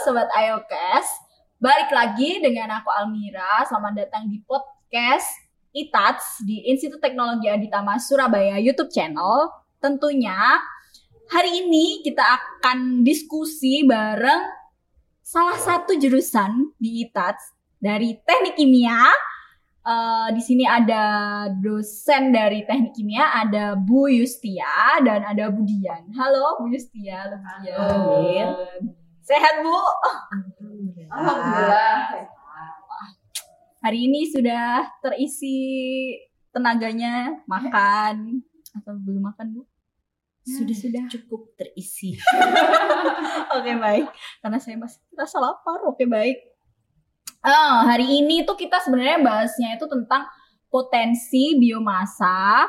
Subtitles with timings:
[0.00, 1.08] Sobat Ayokes.
[1.60, 3.60] Balik lagi dengan aku Almira.
[3.68, 5.28] Selamat datang di podcast
[5.76, 9.52] ITATS di Institut Teknologi Aditama Surabaya YouTube channel.
[9.76, 10.56] Tentunya
[11.28, 14.48] hari ini kita akan diskusi bareng
[15.20, 19.04] salah satu jurusan di ITATS dari Teknik Kimia.
[19.84, 26.08] Eh, di sini ada dosen dari Teknik Kimia, ada Bu Yustia dan ada Bu Dian.
[26.16, 28.99] Halo Bu Yustia, halo Dian.
[29.30, 29.78] Sehat Bu?
[31.06, 31.94] Alhamdulillah.
[33.78, 35.54] Hari ini sudah terisi
[36.50, 38.42] tenaganya makan
[38.74, 39.62] atau belum makan Bu?
[40.42, 41.06] Sudah sudah.
[41.06, 42.18] cukup terisi.
[43.54, 44.10] Oke baik.
[44.42, 45.78] Karena saya masih rasa lapar.
[45.86, 46.50] Oke baik.
[47.38, 50.26] Ah, hari ini tuh kita sebenarnya bahasnya itu tentang
[50.66, 52.66] potensi biomasa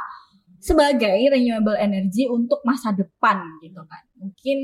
[0.61, 4.03] sebagai renewable energy untuk masa depan gitu kan.
[4.21, 4.57] Mungkin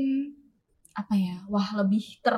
[0.98, 1.36] apa ya?
[1.46, 2.34] Wah, lebih ter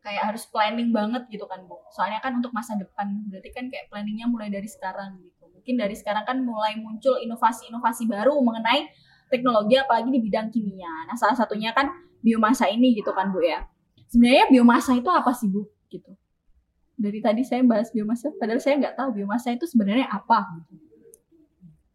[0.00, 1.76] kayak harus planning banget gitu kan, Bu.
[1.92, 5.44] Soalnya kan untuk masa depan berarti kan kayak planningnya mulai dari sekarang gitu.
[5.52, 8.88] Mungkin dari sekarang kan mulai muncul inovasi-inovasi baru mengenai
[9.28, 11.10] teknologi apalagi di bidang kimia.
[11.10, 11.90] Nah, salah satunya kan
[12.22, 13.66] biomasa ini gitu kan, Bu ya.
[14.08, 15.66] Sebenarnya biomasa itu apa sih, Bu?
[15.90, 16.14] Gitu
[16.96, 20.48] dari tadi saya bahas biomasa, padahal saya nggak tahu biomasa itu sebenarnya apa.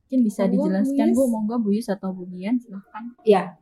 [0.06, 1.08] Mungkin bisa Monggo, dijelaskan.
[1.18, 3.04] Bu, monggo Bu Yus atau Bu Dian, silahkan.
[3.26, 3.58] Ya,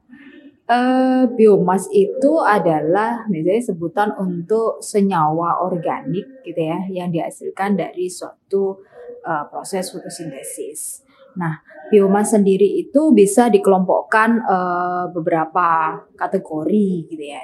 [0.69, 8.85] eh, biomas itu adalah misalnya sebutan untuk senyawa organik gitu ya yang dihasilkan dari suatu
[9.25, 11.09] eh, proses fotosintesis.
[11.37, 17.41] Nah, biomas sendiri itu bisa dikelompokkan eh, beberapa kategori gitu ya,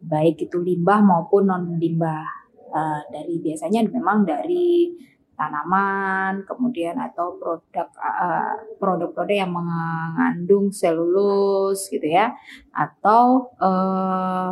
[0.00, 2.48] baik itu limbah maupun non limbah.
[2.66, 4.90] Eh, dari biasanya memang dari
[5.36, 12.32] tanaman, kemudian atau produk eh, produk-produk yang mengandung selulus gitu ya,
[12.72, 14.50] atau eh,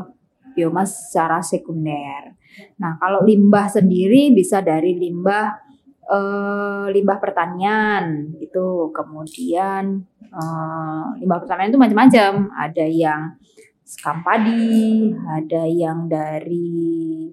[0.55, 2.37] biomas secara sekunder.
[2.79, 5.59] Nah, kalau limbah sendiri bisa dari limbah
[6.07, 12.33] eh, limbah pertanian gitu, kemudian eh, limbah pertanian itu macam-macam.
[12.55, 13.41] Ada yang
[13.85, 17.29] sekam padi, ada yang dari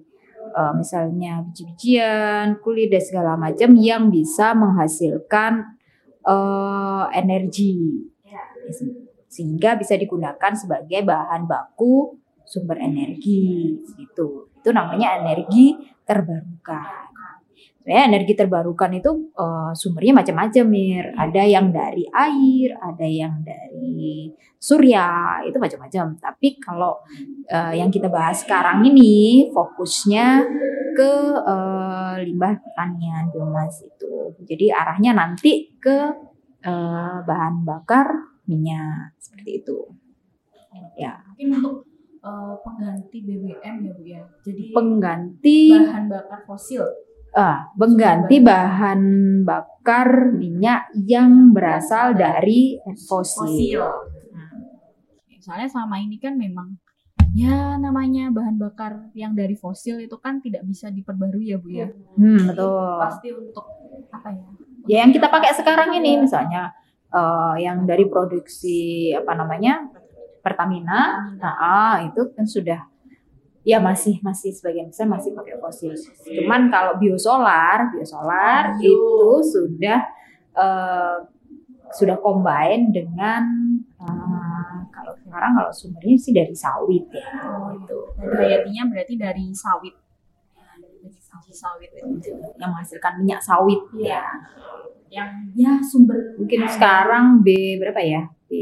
[0.52, 5.80] eh, misalnya biji-bijian, kulit dan segala macam yang bisa menghasilkan
[6.22, 8.08] eh, energi
[9.32, 14.52] sehingga bisa digunakan sebagai bahan baku sumber energi gitu.
[14.60, 15.72] Itu namanya energi
[16.04, 17.11] terbarukan.
[17.82, 21.04] Sebenarnya energi terbarukan itu eh, sumbernya macam-macam mir.
[21.18, 26.14] Ada yang dari air, ada yang dari surya, itu macam-macam.
[26.22, 27.02] Tapi kalau
[27.50, 30.46] eh, yang kita bahas sekarang ini fokusnya
[30.94, 34.30] ke eh, limbah pertanian biomas itu.
[34.46, 35.98] Jadi arahnya nanti ke
[36.62, 39.78] eh, bahan bakar minyak seperti itu.
[40.94, 41.76] Ya, Mungkin untuk
[42.22, 44.22] eh, pengganti BBM ya Bu ya.
[44.46, 46.86] Jadi pengganti bahan bakar fosil.
[47.36, 49.00] Ah, pengganti bahan
[49.42, 52.78] bakar minyak yang berasal dari
[53.08, 53.82] fosil.
[54.32, 55.40] Hmm.
[55.42, 56.76] Soalnya selama ini kan memang
[57.32, 61.88] ya namanya bahan bakar yang dari fosil itu kan tidak bisa diperbarui ya Bu ya.
[62.20, 63.00] Hmm, betul.
[63.00, 63.66] Pasti untuk
[64.12, 64.46] apa ya?
[64.86, 66.76] Ya yang kita pakai sekarang ini misalnya
[67.08, 69.88] eh, yang dari produksi apa namanya
[70.42, 72.91] Pertamina, nah ah, itu kan sudah
[73.62, 75.94] ya masih masih sebagian besar masih pakai fosil.
[76.26, 78.86] Cuman kalau biosolar, biosolar Bio.
[78.90, 79.10] itu
[79.54, 80.00] sudah
[80.54, 81.16] eh,
[81.94, 83.42] sudah combine dengan
[84.02, 87.26] eh, kalau sekarang kalau sumbernya sih dari sawit ya.
[87.48, 87.98] Oh, itu.
[88.18, 89.94] Hayatinya berarti dari sawit.
[90.58, 92.30] Ya, dari sawit, sawit itu.
[92.58, 94.22] yang menghasilkan minyak sawit Iya.
[94.22, 94.24] ya.
[95.12, 95.30] Yang
[95.60, 98.22] ya sumber Mungkin sekarang B berapa ya?
[98.48, 98.52] B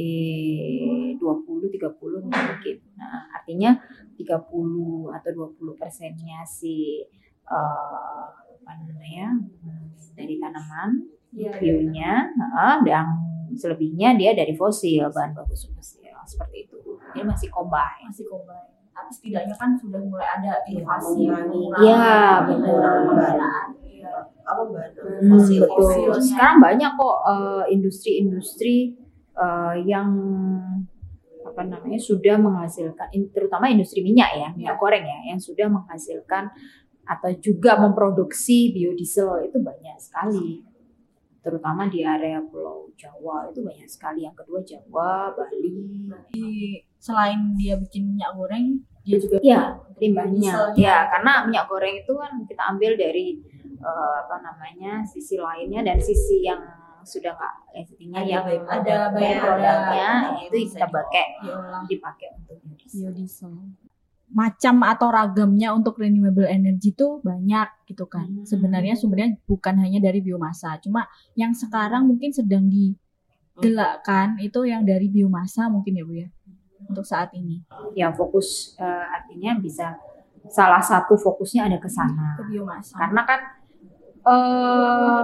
[1.14, 2.76] 20 30 mungkin.
[2.98, 3.70] Nah, artinya
[4.20, 7.04] 30 atau 20 persennya si
[7.48, 8.26] eh,
[8.60, 9.40] apa namanya?
[10.14, 10.90] dari tanaman
[11.30, 13.06] Iya, bionya, heeh, dan
[13.54, 16.78] selebihnya dia dari fosil, bahan baku fosil seperti itu.
[17.10, 18.06] Dia masih combine.
[18.06, 18.70] masih combine.
[18.90, 21.62] Tapi setidaknya kan sudah mulai ada inovasi mengurangi.
[21.82, 22.94] Iya, benar.
[23.90, 24.14] Iya.
[24.42, 25.78] apa Hmm, fosil betul.
[25.78, 26.18] fosilnya.
[26.22, 28.76] Sekarang banyak kok eh, industri-industri
[29.36, 30.08] eh, yang
[31.50, 36.48] apa namanya sudah menghasilkan, terutama industri minyak ya, minyak goreng ya, yang sudah menghasilkan
[37.10, 40.62] atau juga memproduksi biodiesel itu banyak sekali.
[41.40, 44.28] Terutama di area Pulau Jawa itu banyak sekali.
[44.28, 45.72] Yang kedua Jawa, Bali.
[46.06, 46.48] Jadi,
[47.00, 50.76] selain dia bikin minyak goreng, dia juga Ya, limbahnya.
[50.76, 53.40] Ya, karena minyak goreng itu kan kita ambil dari
[53.80, 56.60] eh, apa namanya sisi lainnya dan sisi yang
[57.02, 61.24] sudah nggak eh, intinya Ada yang by- ada by- produknya ada- itu kita pakai
[61.86, 63.52] dipakai untuk biodiesel.
[64.30, 68.24] macam atau ragamnya untuk renewable energy itu banyak gitu kan.
[68.24, 68.44] Hmm.
[68.44, 71.02] Sebenarnya sumbernya bukan hanya dari biomasa, cuma
[71.34, 76.28] yang sekarang mungkin sedang digelakkan itu yang dari biomasa mungkin ya Bu ya.
[76.82, 77.60] Untuk saat ini
[77.92, 79.98] Ya fokus eh, artinya bisa
[80.46, 82.34] salah satu fokusnya ada ke sana.
[82.34, 82.96] ke biomasa.
[82.96, 83.40] Karena kan
[84.22, 85.22] eh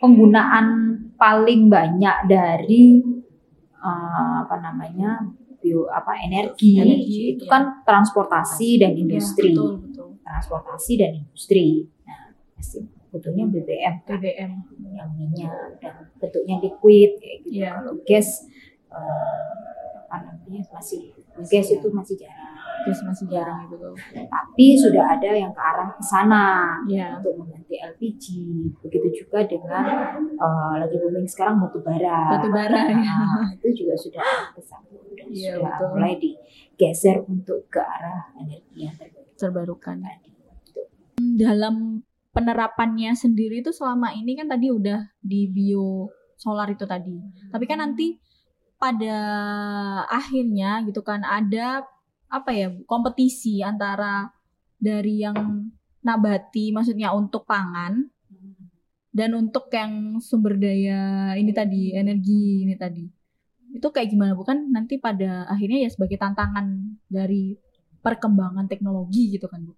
[0.00, 0.66] penggunaan
[1.14, 2.98] paling banyak dari
[3.76, 5.20] eh, apa namanya
[5.60, 7.50] bio apa energi, Energi, itu ya.
[7.52, 10.08] kan transportasi dan Ya, industri, betul, betul.
[10.24, 11.84] transportasi dan industri.
[12.08, 12.80] Nah, pasti
[13.12, 14.52] butuhnya BBM kan, BBM.
[14.96, 17.60] yang minyak dan bentuknya liquid kayak gitu.
[17.60, 17.76] Iya.
[17.76, 18.28] Kalau gas
[18.88, 19.52] eh,
[20.08, 21.12] apa namanya masih
[21.44, 22.39] gas itu masih jarang.
[22.80, 23.92] Terus masih jarang itu tuh.
[24.14, 26.44] Tapi sudah ada yang ke arah ke sana
[26.88, 27.20] Ya.
[27.20, 28.24] untuk mengganti LPG.
[28.80, 29.84] Begitu juga dengan
[30.18, 32.36] eh, lagi booming sekarang batu bara.
[32.36, 32.96] Batu bara ya.
[32.96, 34.88] Nah, itu juga sudah ke sana.
[35.12, 35.88] Dan Iya, sudah betul.
[35.92, 38.96] mulai digeser untuk ke arah energi yang
[39.36, 40.00] terbarukan.
[41.36, 42.00] Dalam
[42.30, 47.20] penerapannya sendiri itu selama ini kan tadi udah di bio solar itu tadi.
[47.50, 48.16] Tapi kan nanti
[48.80, 49.16] pada
[50.08, 51.84] akhirnya gitu kan ada
[52.30, 54.30] apa ya kompetisi antara
[54.78, 55.68] dari yang
[56.00, 58.06] nabati maksudnya untuk pangan
[59.10, 63.04] dan untuk yang sumber daya ini tadi energi ini tadi
[63.70, 67.58] itu kayak gimana bukan nanti pada akhirnya ya sebagai tantangan dari
[68.00, 69.74] perkembangan teknologi gitu kan bu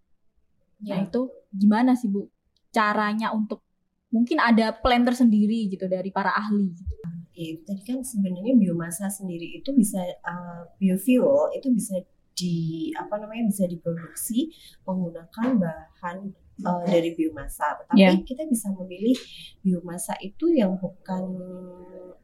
[0.82, 1.06] Nah Ya.
[1.06, 2.26] itu gimana sih Bu
[2.74, 3.62] caranya untuk
[4.10, 6.74] mungkin ada plan tersendiri gitu dari para ahli.
[6.74, 6.92] gitu.
[7.32, 11.96] Itu tadi kan sebenarnya biomasa sendiri itu bisa uh, biofuel itu bisa
[12.32, 14.48] di apa namanya bisa diproduksi
[14.82, 16.16] menggunakan bahan
[16.64, 17.80] uh, dari biomasa.
[17.84, 18.12] Tetapi Ya.
[18.16, 19.16] kita bisa memilih
[19.60, 21.24] biomasa itu yang bukan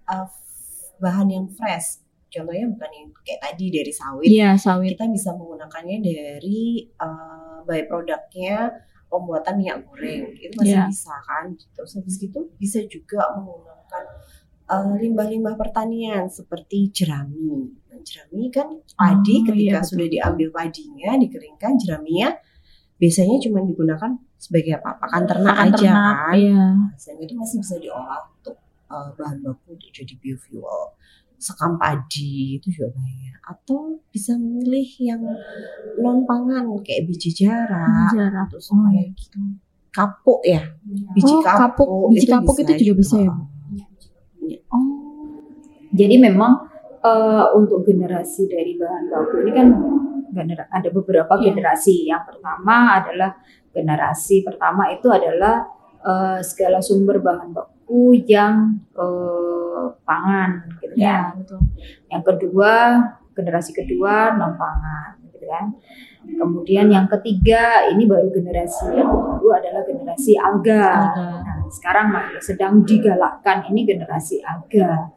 [0.05, 0.29] uh,
[0.99, 2.03] bahan yang fresh.
[2.29, 4.29] Contohnya bukan yang kayak tadi dari sawit.
[4.29, 4.93] Iya sawit.
[4.97, 8.69] Kita bisa menggunakannya dari uh, byproductnya
[9.09, 10.37] pembuatan minyak goreng.
[10.37, 10.85] Itu masih Ya.
[10.85, 11.57] bisa kan.
[11.73, 14.05] Terus habis itu bisa juga menggunakan
[14.69, 17.73] uh, limbah-limbah pertanian seperti jerami.
[18.09, 22.29] Nah, jerami kan padi Oh, ketika iya, betul, sudah diambil padinya, dikeringkan jeraminya
[22.97, 24.97] biasanya cuma digunakan sebagai apa?
[24.97, 26.35] Pakan ternak Pakan aja ternak, kan.
[26.35, 26.63] Iya.
[26.97, 28.57] Sehingga itu masih bisa diolah untuk
[28.89, 30.97] uh, bahan baku untuk jadi biofuel.
[31.39, 33.37] Sekam padi itu juga banyak.
[33.47, 35.23] Atau bisa memilih yang
[36.01, 38.51] non pangan kayak biji jarak, Jarak.
[38.51, 39.39] terus Oh, kayak gitu.
[39.89, 40.63] kapuk ya,
[41.15, 41.87] biji Oh, kapuk.
[41.87, 43.31] kapuk, Biji kapuk itu juga bisa ya?
[44.69, 44.85] Oh.
[45.89, 46.68] Jadi memang
[47.01, 49.69] eh, untuk generasi dari bahan baku ini kan
[50.71, 51.45] ada beberapa Iya.
[51.51, 52.07] generasi.
[52.07, 53.31] Yang pertama adalah
[53.71, 55.67] generasi pertama itu adalah
[55.99, 61.43] eh, segala sumber bahan baku yang eh, pangan, gitu Iya kan.
[61.43, 61.61] betul.
[62.07, 62.73] Yang kedua
[63.35, 65.67] generasi kedua non pangan, gitu kan.
[66.29, 71.09] Kemudian yang ketiga ini baru generasi yang baru adalah generasi alga.
[71.09, 71.29] Alga.
[71.41, 72.07] Nah, sekarang
[72.39, 75.09] sedang digalakkan ini generasi alga.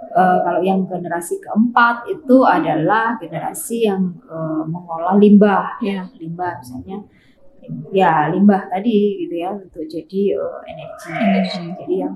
[0.00, 6.08] Eh, kalau yang generasi keempat itu adalah generasi yang eh, mengolah limbah, Iya.
[6.16, 6.98] limbah misalnya,
[7.92, 11.10] ya limbah tadi gitu ya untuk jadi eh, energi.
[11.14, 11.62] Energi.
[11.84, 12.14] Jadi yang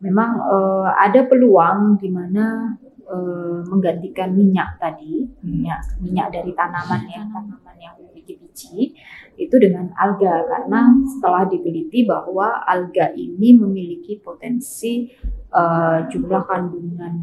[0.00, 2.74] memang eh, ada peluang di mana
[3.06, 8.96] eh, menggantikan minyak tadi, minyak minyak dari tanaman ya, tanaman yang memiliki biji
[9.40, 15.08] itu dengan alga karena setelah diteliti bahwa alga ini memiliki potensi
[15.50, 17.14] eh, jumlah kandungan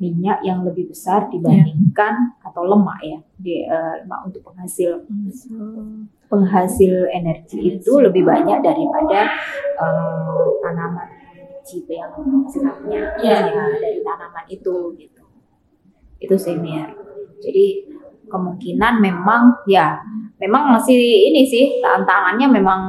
[0.00, 5.04] minyak yang lebih besar dibandingkan atau lemak ya di lemak untuk penghasil.
[6.30, 9.28] Penghasil energi itu lebih banyak daripada
[9.76, 11.08] eh, tanaman
[11.60, 13.38] biji yang hasilnya Iya.
[13.46, 15.22] ya, dari tanaman itu gitu.
[16.16, 17.00] Itu senior
[17.40, 17.88] jadi
[18.28, 19.98] kemungkinan memang ya
[20.40, 20.96] memang masih
[21.30, 22.80] ini sih tantangannya memang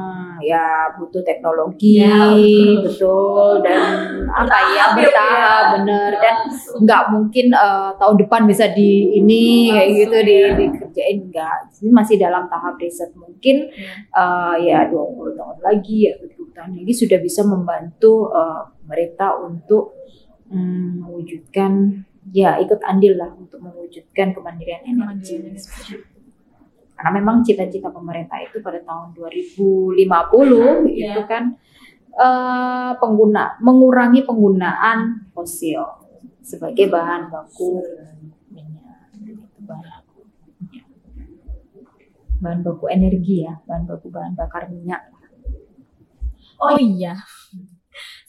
[0.42, 2.82] ya butuh teknologi Ya, betul.
[2.82, 3.82] betul dan
[4.26, 5.72] apa ya Bertahap ya.
[5.78, 6.36] bener dan
[6.82, 10.48] nggak mungkin eh, tahun depan bisa di ini kayak Langsung gitu di, ya.
[10.58, 13.70] dikerjain enggak ini masih dalam tahap riset mungkin
[14.10, 19.94] eh, ya 20 tahun lagi ya 30 tahun lagi sudah bisa membantu eh, pemerintah untuk
[20.50, 22.02] mm, mewujudkan
[22.34, 26.10] ya ikut andil lah untuk mewujudkan kemandirian energi Kemandirian.
[26.92, 29.96] Karena memang cita-cita pemerintah itu pada tahun 2050
[30.92, 31.16] Ya.
[31.16, 31.56] itu kan
[32.12, 35.80] eh, pengguna mengurangi penggunaan fosil
[36.42, 37.80] sebagai bahan baku
[38.50, 39.08] minyak
[39.62, 40.20] bahan baku
[40.60, 40.86] minyak.
[42.38, 45.02] bahan baku energi ya bahan baku bahan bakar minyak
[46.62, 47.18] Oh iya.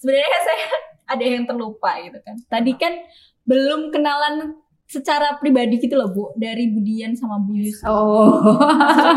[0.01, 0.65] Sebenarnya saya
[1.13, 2.33] ada yang terlupa gitu kan.
[2.49, 2.97] Tadi kan
[3.45, 4.57] belum kenalan
[4.93, 7.81] secara pribadi gitu loh Bu dari Budian sama Bu Yus.
[7.81, 8.37] Oh.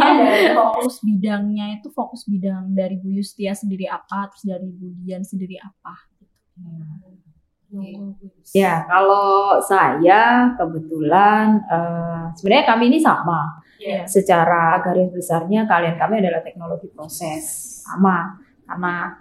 [0.00, 5.60] Dari fokus bidangnya itu fokus bidang dari Bu Yustia sendiri apa, terus dari Budian sendiri
[5.60, 5.94] apa.
[8.56, 13.60] Ya, kalau saya kebetulan eh, sebenarnya kami ini sama.
[13.76, 14.08] Iya.
[14.08, 17.44] Secara garis besarnya kalian kami adalah teknologi proses
[17.84, 19.12] sama karena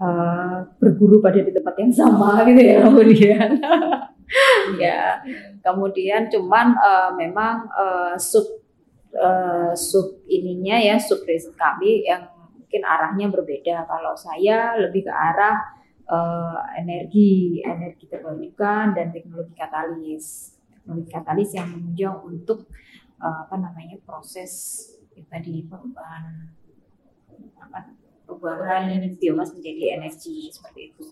[0.00, 3.50] eh, berguru pada di tempat yang sama gitu ya kemudian.
[4.82, 5.18] ya,
[5.62, 8.46] kemudian cuman eh, memang eh, sub
[9.10, 12.30] eh, sub ininya ya sub riset kami yang
[12.70, 13.82] mungkin arahnya berbeda.
[13.90, 15.58] Kalau saya lebih ke arah
[16.06, 20.54] eh, energi, energi terbarukan dan teknologi katalis.
[20.70, 22.70] Teknologi katalis yang menunjang untuk
[23.18, 24.86] eh, apa namanya proses
[25.18, 26.54] ya tadi perubahan
[27.58, 27.90] apa
[28.22, 28.86] perubahan
[29.18, 31.10] biomas menjadi energi seperti itu.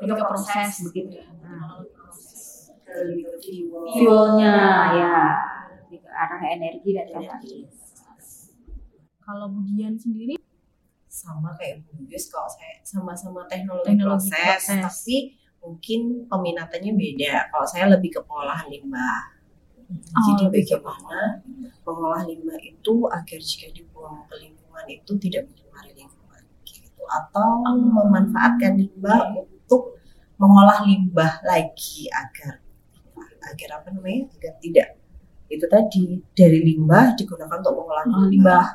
[0.00, 1.20] Lebih ke proses begitu.
[1.42, 1.84] Nah,
[3.92, 4.54] Fuelnya
[4.92, 5.14] ya
[5.82, 7.72] lebih ke arah energi dan katalis.
[9.18, 10.36] Kalau Budian sendiri
[11.06, 14.80] sama kayak Bu Yus kalau saya sama-sama teknologi, Teknologi proses, proses.
[14.82, 15.16] tapi
[15.60, 17.34] mungkin peminatannya beda.
[17.48, 19.20] Kalau saya lebih ke pengolahan limbah.
[19.92, 21.44] Oh, Jadi bagaimana
[21.84, 27.02] mengolah limbah itu agar jika dibuang ke lingkungan itu tidak mencemari lingkungan gitu.
[27.06, 27.76] Atau Oh.
[27.76, 29.51] memanfaatkan limbah untuk
[30.42, 32.58] mengolah limbah lagi agar
[33.46, 34.26] agar apa namanya?
[34.34, 34.88] agar tidak
[35.46, 38.66] itu tadi dari limbah digunakan untuk mengolah Oh, limbah.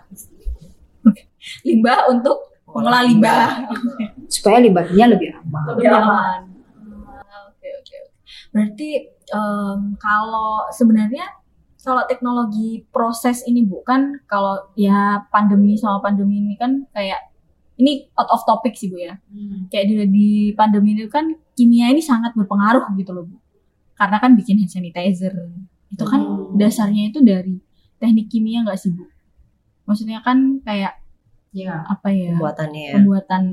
[1.67, 2.37] limbah untuk
[2.69, 3.47] mengolah limbah.
[4.27, 5.63] Supaya limbahnya lebih aman.
[5.73, 6.39] lebih aman.
[7.07, 7.95] Ah, Oke oke.
[7.97, 7.97] oke.
[8.53, 8.89] Berarti
[9.31, 11.25] em, kalau sebenarnya
[11.79, 17.31] kalau teknologi proses ini bukan kalau ya pandemi sama pandemi ini kan kayak
[17.77, 19.15] ini out of topic sih bu ya.
[19.69, 23.37] Kayak di, di pandemi ini kan kimia ini sangat berpengaruh gitu loh bu.
[23.93, 25.33] Karena kan bikin hand sanitizer
[25.87, 26.57] itu kan Hmm.
[26.57, 27.57] dasarnya itu dari
[27.95, 29.05] teknik kimia nggak sih bu?
[29.85, 30.99] Maksudnya kan kayak
[31.55, 31.81] Ya.
[31.87, 32.35] apa ya?
[32.35, 32.93] Pembuatannya ya.
[32.99, 33.43] pembuatan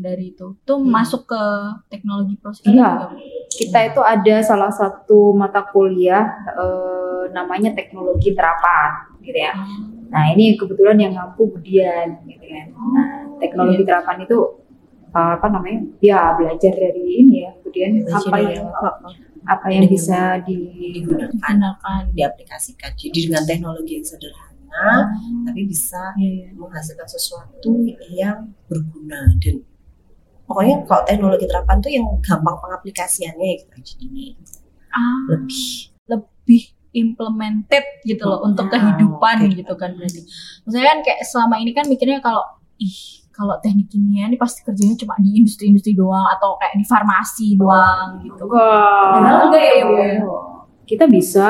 [0.00, 0.88] dari itu tuh Hmm.
[0.90, 1.42] masuk ke
[1.88, 2.72] teknologi proses Iya.
[2.72, 3.16] juga, Bu?
[3.52, 9.52] kita itu ada salah satu mata kuliah eh, namanya teknologi terapan gitu ya.
[10.12, 12.66] Nah ini kebetulan yang mampu Budian gitu kan.
[12.70, 13.06] Nah
[13.38, 14.38] teknologi terapan itu
[15.10, 15.80] eh, apa namanya?
[16.00, 20.58] Ya belajar dari ini ya Budian apa Belajar yang dari- apa yang Dengan- bisa di
[20.92, 22.00] digunakan Digunakan.
[22.12, 22.90] diaplikasikan.
[22.94, 24.86] Jadi dengan teknologi yang sederhana,
[25.42, 26.48] tapi bisa Iya, iya.
[26.54, 27.72] menghasilkan sesuatu
[28.08, 29.66] yang berguna dan
[30.44, 34.26] pokoknya kalau teknologi terapan tuh yang gampang pengaplikasiannya gitu aja ini
[34.88, 39.56] Ah, lebih lebih implemented gitu loh untuk Ah, kehidupan oke.
[39.56, 40.20] gitu kan berarti.
[40.62, 42.44] Maksudnya kan kayak selama ini kan mikirnya kalau
[42.76, 42.96] ih
[43.32, 48.20] kalau teknik kimia ini pasti kerjanya cuma di industri-industri doang atau kayak di farmasi doang
[48.20, 48.44] gitu.
[48.44, 50.16] Wah, Padahal enggak ya, Bu, ya?
[50.84, 51.48] kita bisa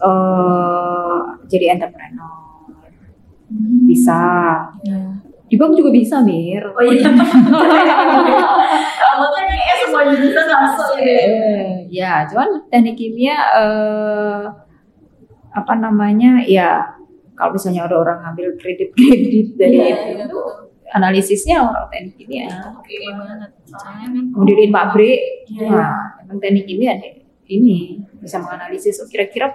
[0.00, 2.72] eh, jadi entrepreneur,
[3.84, 4.20] bisa
[4.82, 5.00] Ya.
[5.54, 6.66] Di bank juga bisa mir.
[6.66, 7.06] Oh iya.
[9.14, 11.22] Makanya kayak semua jurusan masuk gitu ya.
[11.94, 14.42] Ya, cuman teknik kimia eh,
[15.54, 16.98] apa namanya ya
[17.38, 19.94] kalau misalnya ada orang ngambil kredit-kredit dari Iya,
[20.26, 22.50] itu, iya, analisisnya orang teknik kimia.
[22.74, 23.50] Oke banget.
[23.70, 25.70] Soalnya kan Mendiriin pabrik, Iya.
[25.70, 27.14] nah, emang teknik kimia deh,
[27.46, 29.54] ini bisa menganalisis oh, kira-kira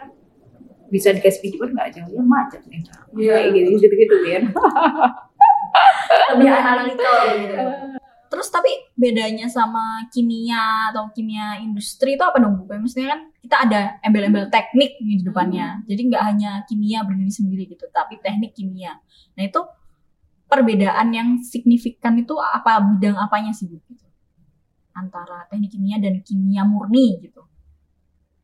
[0.90, 2.82] bisa dikasih pinjaman nggak jangan macet nih
[3.14, 3.34] Iya.
[3.38, 4.44] kayak gitu gitu gitu kan
[6.36, 7.56] lebih analitikal gitu.
[8.30, 12.70] Terus tapi bedanya sama kimia atau kimia industri itu apa dong Bu?
[12.70, 15.82] Maksudnya kan kita ada embel-embel teknik di depannya.
[15.90, 19.02] Jadi nggak hanya kimia berdiri sendiri gitu, tapi teknik kimia.
[19.34, 19.62] Nah itu
[20.46, 23.82] perbedaan yang signifikan itu apa bidang apanya sih Bu?
[23.90, 24.06] Gitu.
[24.94, 27.42] Antara teknik kimia dan kimia murni gitu.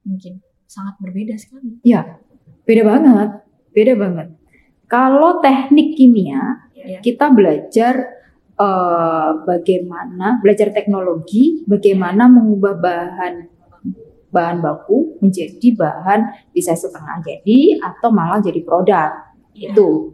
[0.01, 1.77] Mungkin sangat berbeda sekali.
[2.65, 3.29] beda banget
[3.71, 4.27] beda banget
[4.89, 6.99] kalau teknik kimia Iya.
[6.99, 7.93] kita belajar
[8.59, 13.33] eh, bagaimana belajar teknologi bagaimana mengubah bahan
[14.35, 19.15] bahan baku menjadi bahan bisa setengah jadi atau malah jadi produk.
[19.55, 19.71] Iya.
[19.71, 20.11] itu.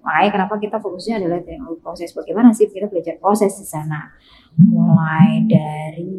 [0.00, 2.16] Makanya kenapa kita fokusnya adalah teknologi proses.
[2.16, 4.08] Bagaimana sih kita belajar proses di sana?
[4.56, 6.16] Mulai dari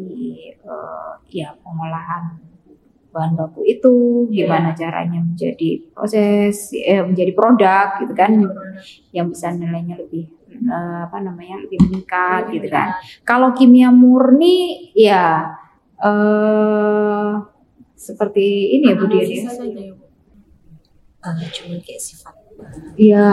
[0.54, 2.49] eh, ya pengolahan
[3.10, 3.94] bahan baku itu
[4.30, 4.46] Iya.
[4.46, 8.30] gimana caranya menjadi proses eh, menjadi produk gitu kan
[9.10, 15.58] yang bisa nilainya lebih eh, apa namanya lebih meningkat gitu kan kalau kimia murni ya
[15.98, 17.32] eh
[17.94, 18.46] seperti
[18.80, 19.42] ini ya Bu Dian ya.
[19.44, 20.04] Ya, Bu.
[21.20, 22.34] eh, cuman kayak sifat
[23.00, 23.32] Iya,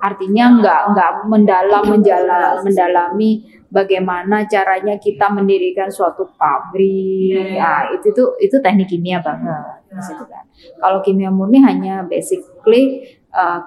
[0.00, 7.58] artinya nggak nggak mendalam menjala, mendalami bagaimana caranya kita mendirikan suatu pabrik.
[7.58, 10.46] Nah, itu tuh itu teknik kimia banget situ kan.
[10.78, 13.02] Kalau kimia murni hanya basically
[13.34, 13.62] uh,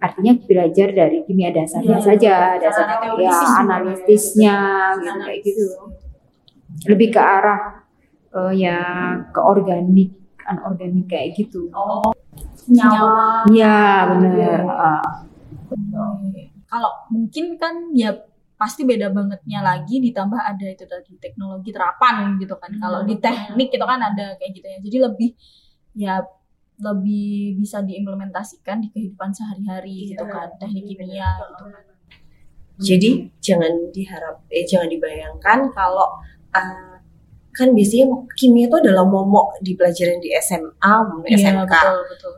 [0.00, 2.04] artinya belajar dari kimia dasarnya Iya.
[2.04, 2.84] saja, dasar
[3.16, 3.60] ya juga.
[3.64, 4.56] analisisnya
[5.00, 5.64] gitu kayak gitu.
[6.90, 7.60] Lebih ke arah
[8.36, 8.76] uh, ya
[9.32, 10.12] ke organik,
[10.44, 11.72] anorganik kayak gitu.
[11.72, 12.12] Oh,
[12.68, 13.48] nyawa.
[13.48, 14.60] Iya benar.
[14.68, 15.04] Uh,
[16.68, 18.10] Kalau mungkin kan ya
[18.64, 22.72] pasti beda bangetnya lagi ditambah ada itu tadi teknologi terapan gitu kan.
[22.80, 24.78] Kalau di teknik itu kan ada kayak gitu ya.
[24.80, 25.30] Jadi lebih
[26.00, 26.14] ya
[26.80, 31.84] lebih bisa diimplementasikan di kehidupan sehari-hari gitu kan teknik kimia gitu kan.
[32.74, 36.18] Jadi jangan diharap, eh jangan dibayangkan kalau
[36.50, 36.96] uh,
[37.54, 41.70] kan biasanya kimia itu adalah momok di pelajaran di SMA, maupun Iya SMK.
[41.70, 42.34] betul betul.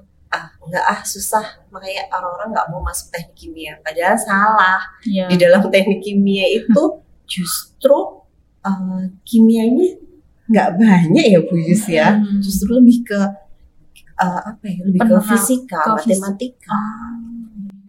[0.66, 3.72] Ah, enggak ah susah, makanya orang-orang nggak mau masuk teknik kimia.
[3.86, 4.82] Padahal salah.
[5.06, 5.30] Iya.
[5.30, 6.82] Di dalam teknik kimia itu
[7.30, 7.94] justru
[8.66, 9.94] uh, kimianya
[10.50, 12.18] nggak banyak ya Bu Yus ya.
[12.18, 12.42] Hmm.
[12.42, 13.20] Justru lebih ke
[14.18, 14.82] uh, apa ya?
[14.90, 16.82] Lebih ke Penerap- fisika, ke matematika.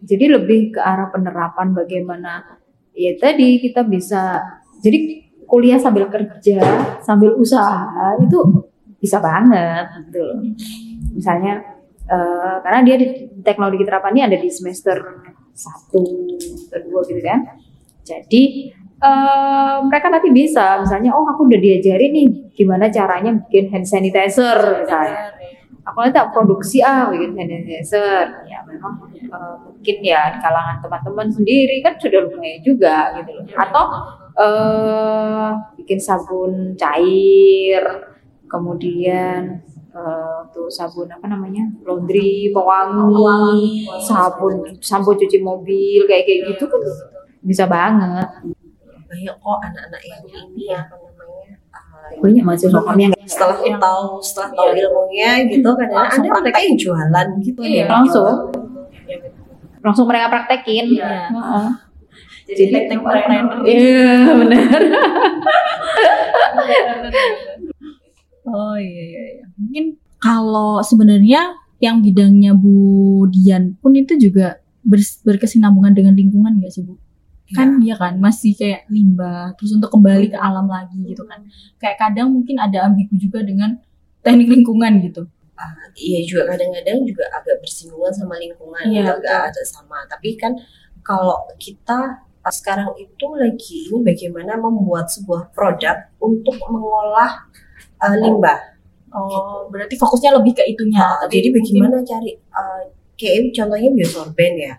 [0.06, 2.46] Jadi lebih ke arah penerapan bagaimana
[2.94, 4.38] ya tadi kita bisa
[4.78, 6.62] jadi kuliah sambil kerja,
[7.02, 8.38] sambil usaha itu
[9.02, 10.22] bisa banget gitu.
[10.22, 10.38] loh.
[11.18, 11.77] Misalnya
[12.08, 13.06] eh, karena dia di
[13.44, 14.96] teknologi terapannya ada di semester
[15.52, 16.04] satu,
[16.72, 17.40] kedua gitu kan.
[18.02, 23.86] Jadi eh, mereka nanti bisa misalnya oh aku udah diajarin nih gimana caranya bikin hand
[23.86, 25.36] sanitizer misalnya.
[25.88, 28.48] Aku nanti tak produksi ah bikin hand sanitizer.
[28.48, 33.44] Ya memang eh, mungkin ya di kalangan teman-teman sendiri kan sudah lumayan juga gitu loh.
[33.52, 33.84] Atau
[34.38, 35.50] eh
[35.82, 37.82] bikin sabun cair
[38.48, 39.60] kemudian
[39.98, 46.80] eh, tuh sabun apa namanya laundry pewangi sabun sampo cuci mobil kayak kayak gitu kan
[47.42, 48.28] bisa banget
[49.08, 50.80] Banyak kok anak-anak yang ini namanya?
[51.72, 52.44] uh, banyak
[52.84, 54.84] kami yang setelah Yang- tahu setelah tahu Iya.
[54.84, 58.36] ilmunya gitu kadang Langsung ada mereka yang jualan gitu Iya, ya langsung
[59.80, 61.32] langsung mereka praktekin Iya.
[61.32, 61.68] Heeh.
[62.48, 63.44] Jadi teknik trainer.
[63.60, 64.80] Iya benar.
[68.50, 69.44] Oh iya iya iya.
[69.56, 69.84] Mungkin
[70.18, 76.82] kalau sebenarnya yang bidangnya Bu Dian pun itu juga bers- berkesinambungan dengan lingkungan nggak sih
[76.82, 76.98] Bu?
[77.54, 81.46] Kan iya kan masih kayak limbah terus untuk kembali ke alam lagi gitu kan.
[81.80, 83.78] Kayak kadang mungkin ada ambigu juga dengan
[84.20, 85.22] teknik lingkungan gitu.
[85.58, 90.38] Ah, iya juga kadang-kadang juga agak bersinggungan sama lingkungan Iya, gitu, agak ada sama tapi
[90.38, 90.54] kan
[91.02, 97.48] kalau kita sekarang itu lagi ini bagaimana membuat sebuah produk untuk mengolah
[98.00, 98.60] ah, limbah
[99.08, 101.00] Oh, berarti fokusnya lebih ke itunya.
[101.00, 102.84] Ah, Tapi jadi mungkin- bagaimana cari uh,
[103.16, 104.74] kayak contohnya biosorben ya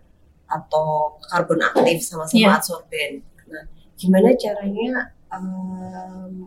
[0.45, 2.49] atau karbon aktif sama-sama Iya.
[2.61, 3.11] adsorben.
[3.49, 3.65] Nah,
[3.97, 6.45] gimana caranya um,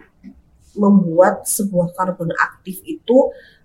[0.78, 3.18] membuat sebuah karbon aktif itu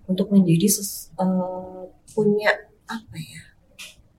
[0.04, 2.50] untuk menjadi ses- uh, punya
[2.90, 3.42] apa ya?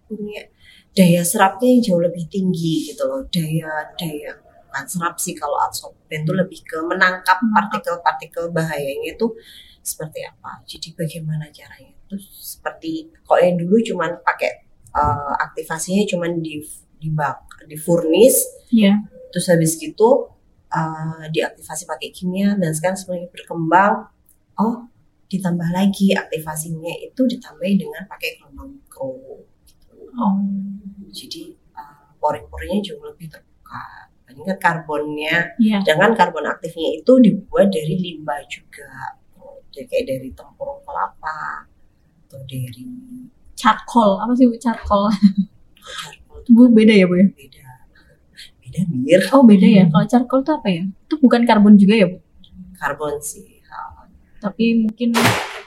[0.07, 0.47] Punya
[0.95, 3.27] daya serapnya yang jauh lebih tinggi gitu loh.
[3.27, 4.31] Daya daya
[4.69, 9.33] bukan serap sih kalau adsorben itu lebih ke menangkap partikel-partikel bahayanya itu
[9.81, 10.61] seperti apa.
[10.69, 11.97] Jadi bagaimana caranya?
[12.05, 16.61] Terus seperti kalau yang dulu cuman pakai uh, aktivasinya cuman di
[17.01, 19.01] di bak di furnace, Iya.
[19.33, 20.29] terus habis gitu
[20.69, 23.93] uh, diaktifasi pakai kimia dan sekarang sebenarnya berkembang.
[24.59, 24.85] Oh,
[25.31, 29.17] ditambah lagi aktivasinya itu ditambahin dengan pakai gelombang mikro.
[30.13, 30.37] Oh.
[31.09, 34.08] Jadi uh, pori-porinya jauh lebih terbuka.
[34.39, 35.83] Bandingkan karbonnya Iya.
[35.83, 39.19] dengan karbon aktifnya itu dibuat dari limbah juga
[39.69, 41.67] jadi kayak dari tempurung kelapa
[42.25, 42.83] atau dari
[43.53, 44.23] Charcoal.
[44.23, 45.11] Apa sih Bu charcoal?
[46.47, 47.27] Bu beda ya Bu ya?
[47.27, 47.67] beda
[48.63, 49.83] beda mir Oh beda ya.
[49.85, 50.83] Kalau charcoal itu apa ya?
[50.87, 52.17] Itu bukan karbon juga ya Bu?
[52.73, 53.59] karbon sih.
[54.39, 55.11] Tapi mungkin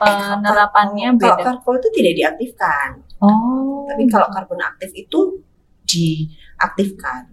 [0.01, 1.45] penerapannya kalau beda.
[1.45, 2.89] karbon itu tidak diaktifkan
[3.21, 3.85] Oh.
[3.87, 5.45] tapi kalau karbon aktif itu
[5.85, 7.29] diaktifkan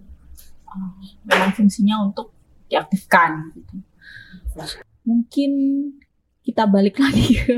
[1.26, 2.34] memang fungsinya untuk
[2.70, 3.74] diaktifkan gitu.
[5.04, 5.50] Mungkin
[6.40, 7.56] kita balik lagi ke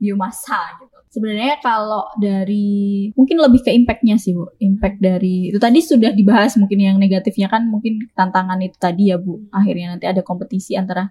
[0.00, 0.96] biomasa gitu.
[1.14, 6.58] Sebenarnya kalau dari mungkin lebih ke impactnya sih bu, impact dari itu tadi sudah dibahas
[6.58, 9.46] mungkin yang negatifnya kan mungkin tantangan itu tadi ya bu.
[9.54, 11.06] Akhirnya nanti ada kompetisi antara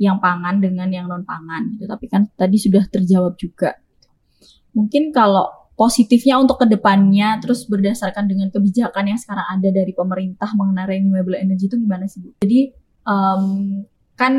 [0.00, 1.84] yang pangan dengan yang non pangan gitu.
[1.84, 3.76] Tapi kan tadi sudah terjawab juga.
[4.72, 10.50] Mungkin kalau positifnya untuk ke depannya terus berdasarkan dengan kebijakan yang sekarang ada dari pemerintah
[10.54, 12.30] mengenai renewable energy itu gimana sih bu?
[12.46, 12.70] Jadi
[13.04, 13.44] em,
[14.14, 14.34] kan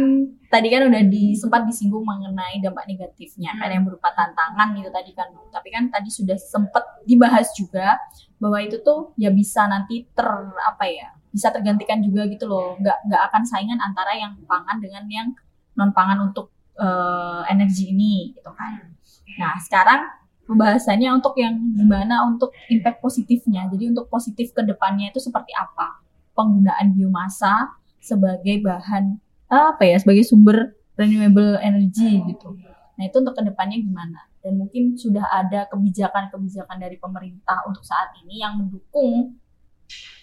[0.48, 5.12] tadi kan udah di, sempat disinggung mengenai dampak negatifnya kan yang berupa tantangan itu tadi
[5.12, 5.52] kan Bu.
[5.52, 8.00] Tapi kan tadi sudah sempat dibahas juga
[8.40, 10.28] bahwa itu tuh ya bisa nanti ter
[10.64, 15.04] apa ya bisa tergantikan juga gitu loh nggak nggak akan saingan antara yang pangan dengan
[15.12, 15.28] yang
[15.76, 18.96] non pangan untuk eh, energi ini gitu kan.
[19.36, 20.08] Nah sekarang
[20.46, 23.66] pembahasannya untuk yang gimana untuk impact positifnya.
[23.74, 26.02] Jadi untuk positif ke depannya itu seperti apa?
[26.38, 29.18] Penggunaan biomasa sebagai bahan
[29.50, 32.58] apa ya sebagai sumber renewable energy gitu.
[32.96, 34.30] Nah itu untuk ke depannya gimana?
[34.40, 39.42] Dan mungkin sudah ada kebijakan-kebijakan dari pemerintah untuk saat ini yang mendukung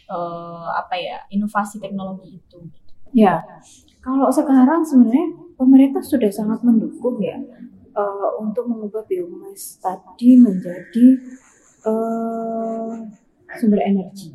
[0.07, 2.59] eh, apa ya inovasi teknologi itu.
[3.13, 3.45] Ya,
[4.01, 7.37] kalau sekarang sebenarnya pemerintah sudah sangat mendukung ya
[7.93, 11.07] eh, untuk mengubah biomas tadi menjadi
[11.87, 12.91] eh,
[13.61, 14.33] sumber energi.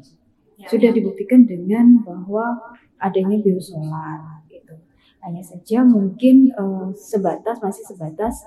[0.67, 4.73] Sudah dibuktikan dengan bahwa adanya biosolar gitu.
[5.21, 8.45] Hanya saja mungkin eh, sebatas masih sebatas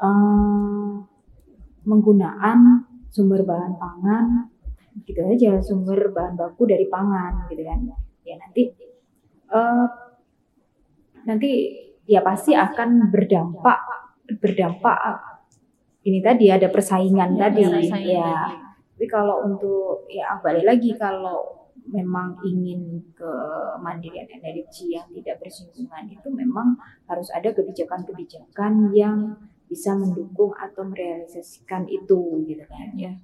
[0.00, 0.94] eh,
[1.88, 4.52] menggunakan sumber bahan pangan
[5.06, 7.80] gitu aja sumber bahan baku dari pangan gitu kan
[8.26, 8.62] ya nanti
[9.48, 9.86] eh,
[11.24, 11.50] nanti
[12.08, 13.80] ya pasti akan berdampak
[14.36, 15.40] berdampak.
[16.04, 17.64] Ini tadi ada persaingan tadi.
[17.64, 18.28] Iya, persaingan ya.
[18.28, 18.56] tadi.
[18.98, 26.26] tapi kalau untuk ya balik lagi kalau memang ingin kemandirian energi yang tidak bersinggungan itu
[26.34, 26.74] memang
[27.06, 29.38] harus ada kebijakan-kebijakan yang
[29.70, 32.90] bisa mendukung atau merealisasikan itu gitu kan.
[32.98, 33.14] Ya.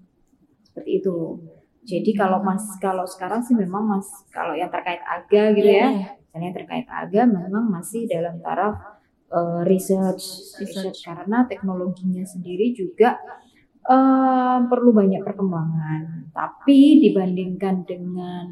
[0.62, 1.42] seperti itu.
[1.84, 6.14] Jadi kalau mas kalau sekarang sih memang mas kalau yang terkait aga gitu Iya, ya
[6.34, 8.93] misalnya terkait aga memang masih dalam taraf
[9.34, 13.18] eh, research, research karena teknologinya sendiri juga
[13.84, 18.46] eh, perlu banyak perkembangan tapi dibandingkan dengan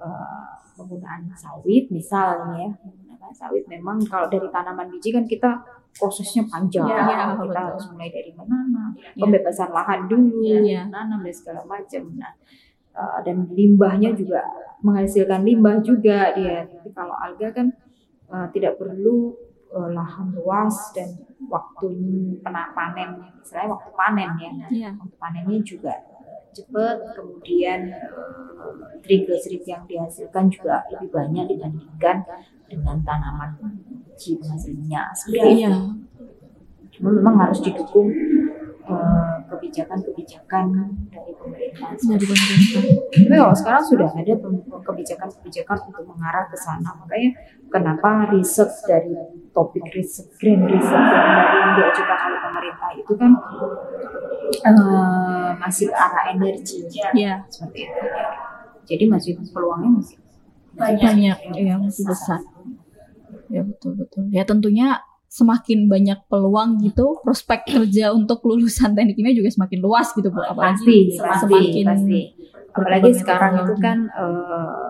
[0.00, 5.50] eh, penggunaan sawit misalnya ya penggunaan sawit memang kalau dari tanaman biji kan kita
[5.98, 7.58] prosesnya panjang Iya, iya, kita betul.
[7.58, 9.18] harus mulai dari menanam Iya.
[9.18, 10.86] pembebasan lahan dulu Iya.
[10.86, 12.32] menanam dan segala macam nah
[13.22, 14.42] dan limbahnya juga
[14.82, 17.66] menghasilkan limbah juga dia tapi kalau alga kan
[18.30, 19.34] eh, tidak perlu
[19.68, 21.08] eh, lahan luas dan
[21.48, 21.86] waktu
[22.40, 23.10] pena- panen.
[23.38, 24.50] Misalnya waktu panen ya.
[24.68, 24.90] Iya.
[24.96, 25.94] waktu panennya juga
[26.48, 32.24] cepat kemudian eh, triglycerid yang dihasilkan juga lebih banyak dibandingkan
[32.68, 33.50] dengan tanaman
[34.08, 35.06] biji penghasil minyak.
[35.14, 35.80] Seperti itu.
[36.98, 38.10] Cuma memang harus didukung
[38.84, 40.64] eh, kebijakan-kebijakan
[41.10, 41.90] dari pemerintah.
[41.98, 42.82] Dari pemerintah.
[43.10, 44.34] tapi kalau sekarang sudah ada
[44.86, 46.94] kebijakan-kebijakan untuk mengarah ke sana.
[47.02, 47.30] Makanya
[47.66, 49.12] kenapa riset dari
[49.50, 53.30] topik riset green riset yang diajukan oleh pemerintah itu kan
[54.62, 56.78] eh, masih ke arah energi.
[57.12, 57.42] Iya.
[57.50, 58.02] seperti itu.
[58.88, 60.16] Jadi masih peluangnya masih
[60.78, 62.40] banyak ya masih besar.
[63.50, 64.30] ya betul betul.
[64.30, 65.02] Ya tentunya
[65.38, 70.42] semakin banyak peluang gitu prospek kerja untuk lulusan teknik kimia juga semakin luas gitu bu
[70.42, 72.20] apalagi pasti semakin pasti
[72.74, 73.84] apalagi sekarang itu teknologi.
[73.86, 74.88] kan eh,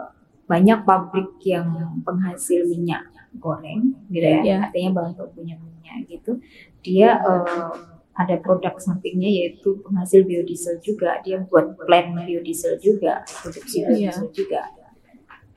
[0.48, 1.68] banyak pabrik yang
[2.00, 3.04] penghasil minyak
[3.36, 4.56] goreng gitu ya Iya.
[4.64, 6.40] artinya bahan bakunya minyak gitu
[6.80, 7.72] dia eh,
[8.18, 14.10] ada produk sampingnya yaitu penghasil biodiesel juga dia buat plant biodiesel juga produksi Iya.
[14.10, 14.62] biodiesel juga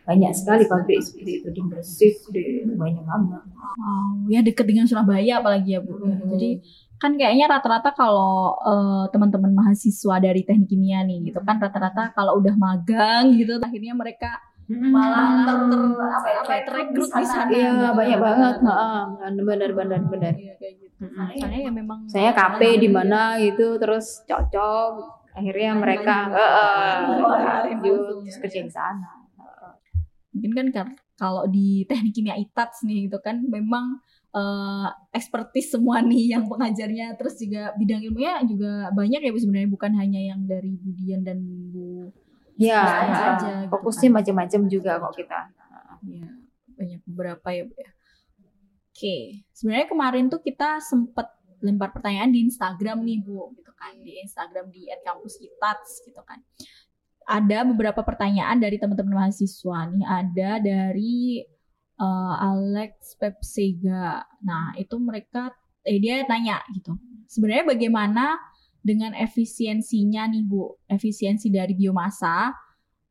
[0.02, 5.40] banyak sekali pabrik seperti itu di Gresik di banyak banget Wow, ya deket dengan Surabaya
[5.40, 6.28] apalagi ya bu Mhm.
[6.28, 6.50] jadi
[6.98, 12.38] kan kayaknya rata-rata kalau eh, teman-teman mahasiswa dari teknik kimia nih gitu kan rata-rata kalau
[12.38, 14.38] udah magang gitu akhirnya mereka
[14.72, 17.98] malah ter, ter apa ya kayak terekrut di sana Iya gitu.
[17.98, 19.00] banyak banget, Heeh,
[19.44, 20.34] benar benar benar.
[20.34, 21.02] Iya, kayak gitu.
[21.04, 21.28] Mm-mm.
[21.36, 24.92] Soalnya ya memang Saya KP di mana gitu, terus cocok,
[25.36, 27.36] akhirnya mereka heeh, Oh,
[27.68, 28.38] lanjut ya.
[28.40, 29.21] kerja di sana.
[30.32, 30.88] Mungkin kan
[31.20, 34.00] kalau di teknik kimia ITATS nih gitu kan memang
[34.32, 39.70] eh expertise semua nih yang pengajarnya terus juga bidang ilmunya juga banyak ya Bu sebenarnya
[39.70, 41.40] bukan hanya yang dari Budian dan
[41.72, 42.10] Bu
[42.62, 44.16] Ya, aja gitu fokusnya kan.
[44.22, 45.40] macam-macam juga kok kita.
[46.06, 46.30] ya
[46.78, 47.92] banyak beberapa ya Bu ya.
[48.92, 49.18] Oke,
[49.56, 51.26] sebenarnya kemarin tuh kita sempet
[51.62, 56.38] lempar pertanyaan di Instagram nih Bu gitu kan di Instagram di @kampusitats gitu kan.
[57.32, 61.40] Ada beberapa pertanyaan dari teman-teman mahasiswa nih ada dari
[61.96, 64.28] eh, Alex Pepsega.
[64.44, 65.56] Nah, itu mereka
[65.88, 67.00] eh dia tanya gitu.
[67.32, 68.36] Sebenarnya bagaimana
[68.84, 70.76] dengan efisiensinya nih Bu?
[70.92, 72.52] Efisiensi dari biomasa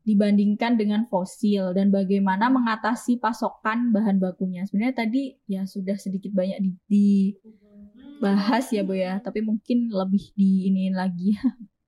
[0.00, 4.64] dibandingkan dengan fosil dan bagaimana mengatasi pasokan bahan bakunya.
[4.66, 10.96] Sebenarnya tadi ya sudah sedikit banyak di- dibahas ya Bu ya, tapi mungkin lebih diinin
[10.96, 11.36] lagi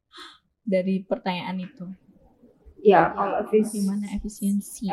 [0.72, 1.84] dari pertanyaan itu.
[2.82, 4.84] Ya, kalau efisiensi, Gimana efisiensi?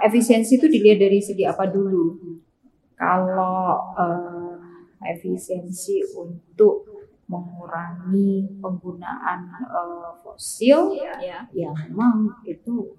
[0.00, 2.38] efisiensi itu dilihat dari segi apa dulu?
[2.94, 4.54] kalau eh,
[5.10, 6.86] efisiensi untuk
[7.26, 11.42] mengurangi penggunaan eh, fosil Ya.
[11.50, 12.94] ya memang itu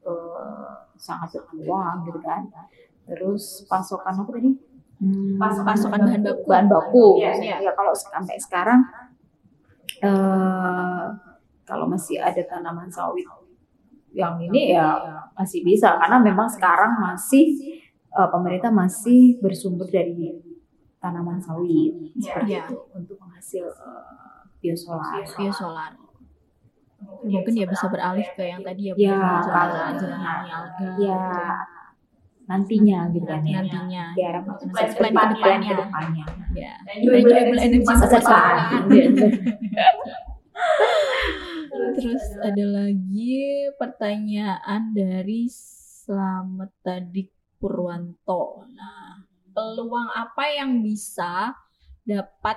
[0.00, 2.46] eh, sangat berpeluang gitu kan.
[3.10, 4.54] Terus pasokan apa tadi?
[5.02, 6.44] Hmm, Pasokan bahan baku.
[6.46, 7.06] Bahan baku.
[7.18, 7.70] Iya, Ya, iya.
[7.74, 8.86] kalau sampai sekarang
[9.98, 11.04] eh
[11.64, 13.26] kalau masih ada tanaman sawit
[14.12, 14.96] yang ini ya
[15.32, 17.56] masih bisa karena memang sekarang masih
[18.08, 20.32] eh, pemerintah masih bersumber dari
[20.96, 22.60] tanaman sawit seperti Iya.
[22.64, 25.22] itu untuk menghasil eh, biosolar.
[25.24, 25.90] Biosolar.
[27.22, 30.98] Mungkin ya bisa beralih ke yang tadi ya, Ya, biosolar, kalau-.
[30.98, 31.22] Ya
[32.44, 33.62] nantinya gitu kan ya.
[33.62, 34.04] nantinya.
[34.12, 34.64] Diharap Plan- ke
[35.32, 35.64] depannya.
[35.64, 36.24] ke depannya.
[36.52, 36.72] Ya.
[36.98, 38.54] Renewable energy masa depan.
[41.96, 47.24] Terus ada lagi pertanyaan dari Slamet tadi
[47.60, 48.64] Purwanto.
[48.72, 49.20] Nah,
[49.52, 51.52] peluang apa yang bisa
[52.06, 52.56] dapat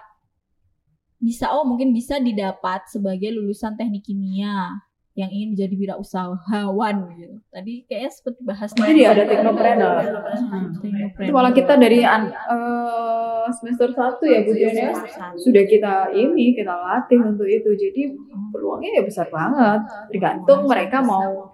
[1.24, 7.38] bisa oh mungkin bisa didapat sebagai lulusan teknik kimia yang ingin menjadi wirausahawan gitu.
[7.48, 9.96] Tadi kayaknya seperti bahas Jadi ada teknopreneur.
[10.42, 11.22] Hmm, teknopreneur.
[11.22, 14.90] Itu malah kita dari an- eh, semester 1 ya Bu ya.
[15.38, 17.70] Sudah kita ini kita latih untuk itu.
[17.72, 18.02] Jadi
[18.50, 19.86] peluangnya ya besar banget.
[20.10, 21.54] Tergantung mereka mau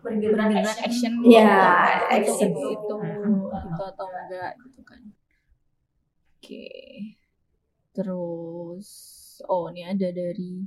[0.00, 2.54] benar-benar action Ya, action.
[2.54, 5.02] itu, itu, itu atau enggak gitu kan
[6.38, 6.66] oke
[7.90, 8.88] terus
[9.44, 10.62] oh ini ada dari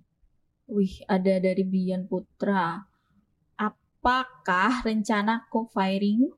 [0.70, 2.86] wih ada dari Bian Putra
[3.58, 6.30] apakah rencana co-firing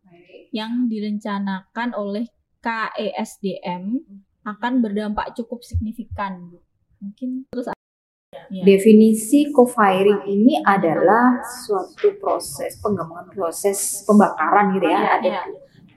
[0.56, 2.26] yang direncanakan oleh
[2.64, 4.02] KESDM
[4.48, 6.50] akan berdampak cukup signifikan
[6.98, 7.70] mungkin terus
[8.50, 8.64] ya.
[8.64, 14.98] definisi co-firing ini adalah suatu proses pengembangan proses pembakaran gitu ya.
[14.98, 15.42] Iya, Ada iya.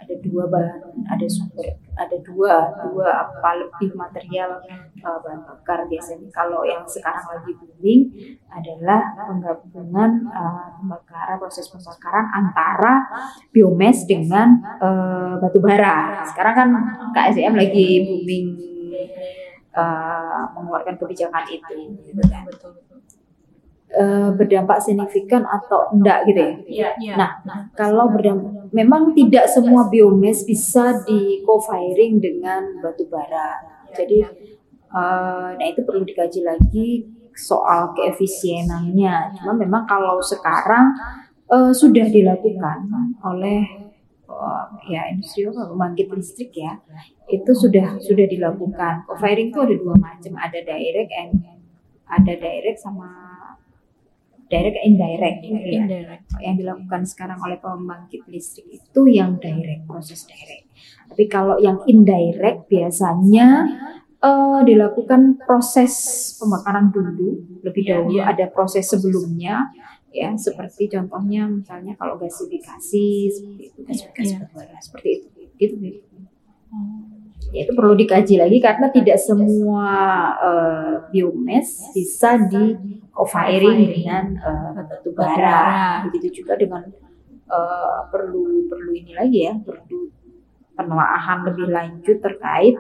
[0.05, 4.61] Ada dua bahan, ada sumber, ada dua dua apa lebih material
[5.01, 6.29] uh, bahan bakar biasanya.
[6.29, 8.03] Kalau yang sekarang lagi booming
[8.53, 12.95] adalah penggabungan uh, pembakaran proses pembakaran antara
[13.49, 16.21] biomes dengan uh, batu bara.
[16.29, 16.69] Sekarang kan
[17.17, 18.47] KSDM lagi booming
[19.73, 22.45] uh, mengeluarkan kebijakan itu, gitu kan.
[23.95, 26.91] Uh, berdampak signifikan atau enggak gitu ya.
[26.99, 27.15] Iya.
[27.15, 27.31] Nah,
[27.79, 33.63] kalau berdampak, memang tidak semua biomes bisa di co-firing dengan batu bara.
[33.95, 34.19] Jadi,
[34.91, 37.07] eh, nah itu perlu dikaji lagi
[37.39, 39.39] soal keefisienannya.
[39.39, 40.91] Cuma memang kalau sekarang
[41.47, 42.91] eh, sudah dilakukan
[43.23, 43.63] oleh
[44.27, 46.83] eh, ya industri pembangkit listrik ya,
[47.31, 49.07] itu sudah sudah dilakukan.
[49.07, 51.47] Co-firing itu ada dua macam, ada direct and
[52.11, 53.24] ada direct sama
[54.55, 55.39] direct indirect.
[55.43, 60.71] gitu ya indirect yang dilakukan sekarang oleh pembangkit listrik itu yang direct proses direct.
[61.11, 63.47] Tapi kalau yang indirect biasanya
[64.23, 65.93] eh, dilakukan proses
[66.39, 68.31] pembakaran dulu lebih Iya, dahulu iya.
[68.31, 69.69] ada proses sebelumnya
[70.15, 74.39] ya seperti contohnya misalnya kalau gasifikasi seperti itu gasifikasi Iya.
[74.47, 76.15] batubara seperti itu gitu gitu.
[77.55, 79.91] Ya, itu perlu dikaji lagi karena tidak semua
[80.43, 82.75] eh, biomes bisa di
[83.15, 84.25] co-firing dengan
[84.75, 85.31] batu bara.
[85.39, 85.63] bara.
[86.11, 86.83] Begitu juga dengan
[87.47, 90.11] eh, perlu perlu ini lagi ya, perlu
[90.75, 92.75] penelaahan lebih lanjut terkait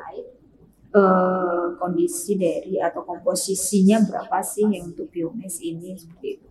[0.91, 6.51] eh, kondisi dari atau komposisinya berapa sih yang untuk biomes ini seperti itu.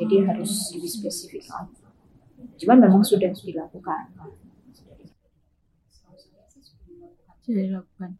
[0.00, 1.44] Jadi harus lebih spesifik.
[2.56, 4.16] Cuman memang sudah dilakukan.
[7.50, 8.10] Sudah dilakukan.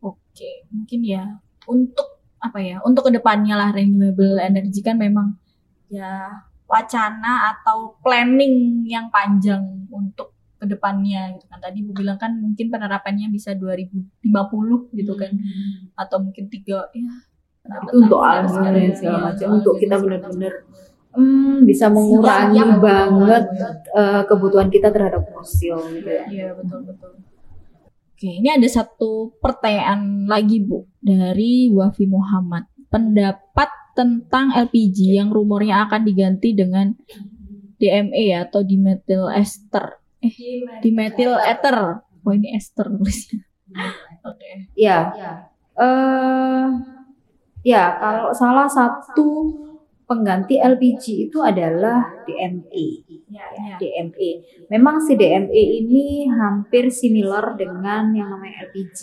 [0.00, 1.24] Oke, mungkin ya
[1.68, 2.76] untuk apa ya?
[2.82, 5.36] Untuk ke depannya lah renewable energy kan memang
[5.92, 11.58] ya wacana atau planning yang panjang untuk ke depannya gitu kan.
[11.60, 14.24] Tadi Bu bilang kan mungkin penerapannya bisa 2050
[14.96, 15.32] gitu kan
[15.96, 17.08] atau mungkin tiga ya
[17.60, 20.54] itu untuk alga dan segala macam untuk kita benar-benar
[21.14, 23.44] hmm, bisa mengurangi banget
[23.94, 26.24] eh, kebutuhan kita terhadap fosil gitu ya.
[26.26, 27.12] Iya betul betul.
[28.20, 32.68] Oke, ini ada satu pertanyaan lagi Bu dari Wafi Muhammad.
[32.92, 36.92] Pendapat tentang LPG yang rumornya akan diganti dengan
[37.80, 40.04] DME atau dimethyl ester.
[40.20, 40.36] Eh,
[40.84, 42.04] dimethyl ether.
[42.20, 43.40] Oh ini ester tulisnya.
[44.28, 44.68] Oke.
[44.76, 45.16] Ya,
[45.80, 46.64] eh,
[47.64, 49.48] ya kalau salah satu
[50.10, 53.06] pengganti LPG itu adalah DME.
[53.30, 53.78] Ya.
[53.78, 54.30] DME.
[54.66, 59.00] Memang si DME ini hampir similar dengan yang namanya LPG.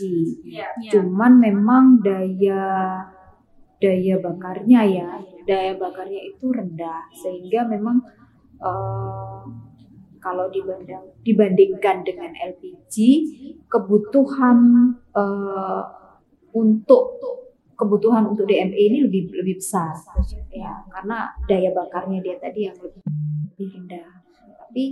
[0.51, 0.67] Ya.
[0.91, 2.99] Cuman memang daya
[3.79, 5.09] daya bakarnya ya,
[5.47, 8.03] daya bakarnya itu rendah sehingga memang
[8.59, 9.41] eh,
[10.19, 12.95] kalau dibanding, dibandingkan dengan LPG
[13.71, 15.83] kebutuhan eh,
[16.51, 17.21] untuk
[17.77, 19.93] kebutuhan untuk DME ini lebih lebih besar.
[20.49, 23.01] Ya karena daya bakarnya dia tadi yang lebih,
[23.53, 24.09] lebih rendah.
[24.65, 24.83] Tapi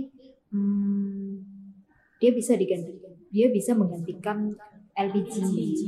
[0.54, 1.30] hmm,
[2.22, 2.94] dia bisa diganti
[3.28, 4.54] dia bisa menggantikan
[4.96, 5.82] LPG, LPG.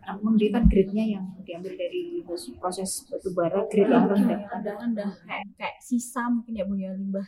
[0.00, 2.24] namun dia kan grade-nya yang diambil dari
[2.56, 4.40] proses batu bara grade yang rendah.
[4.80, 7.26] Rendah kayak kayak sisa mungkin ya bu ya limbah.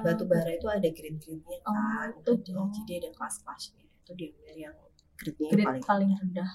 [0.00, 2.08] Batu bara itu ada grade-grade-nya Oh, kan.
[2.16, 2.32] itu.
[2.56, 4.74] ada, jadi ada kelas-kelasnya itu diambil yang
[5.20, 6.50] grade-nya grade paling paling rendah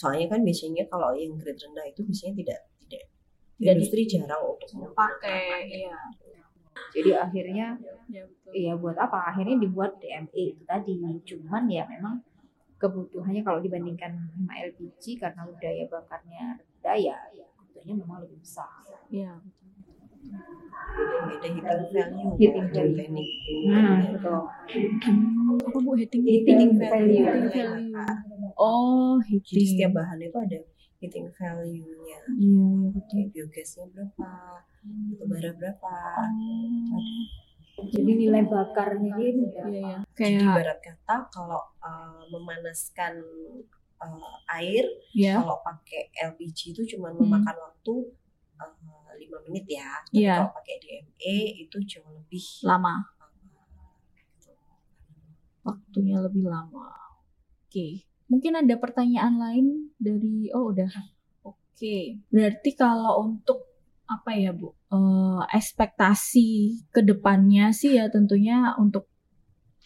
[0.00, 3.04] soalnya kan biasanya kalau yang grade rendah itu biasanya tidak tidak
[3.60, 6.00] Tidak industri jarang untuk pakai iya
[6.96, 7.76] jadi akhirnya
[8.08, 9.30] ya betul Iya buat apa?
[9.30, 10.98] Akhirnya dibuat DME itu tadi.
[11.22, 12.18] Cuman ya memang
[12.80, 16.44] kebutuhannya kalau dibandingkan sama LPG karena daya bakarnya
[16.80, 18.72] rendah ya, ya kebutuhannya memang lebih besar.
[19.12, 19.36] iya
[21.20, 22.32] beda heating value.
[22.36, 22.96] Heating dan value.
[22.98, 23.28] teknik
[23.70, 24.40] Hmm, betul.
[25.60, 27.26] apa bu Heating value.
[28.56, 29.48] oh heating.
[29.48, 30.58] Jadi setiap bahan itu ada
[30.98, 32.18] heating value-nya.
[32.28, 33.16] Iya iya betul.
[33.16, 34.28] Kayak biogasnya berapa
[35.10, 35.92] batu bara berapa.
[37.78, 39.64] Oh, Jadi nilai bakarnya ini ya.
[39.64, 39.96] iya iya.
[40.04, 43.24] Jadi kayak ibarat kata kalau uh, memanaskan
[43.96, 47.24] uh, air ya kalau pakai LPG itu cuma Hmm.
[47.24, 47.94] memakan waktu
[49.30, 50.34] 5 menit ya Tapi Iya.
[50.42, 53.86] kalau pakai DME itu jauh lebih lama lama
[54.18, 54.50] gitu.
[55.62, 56.90] waktunya lebih lama.
[57.70, 60.90] Oke, mungkin ada pertanyaan lain dari oh udah.
[61.46, 63.62] Oke, berarti kalau untuk
[64.10, 64.74] apa ya Bu?
[64.90, 69.06] Eh, ekspektasi ke depannya sih ya tentunya untuk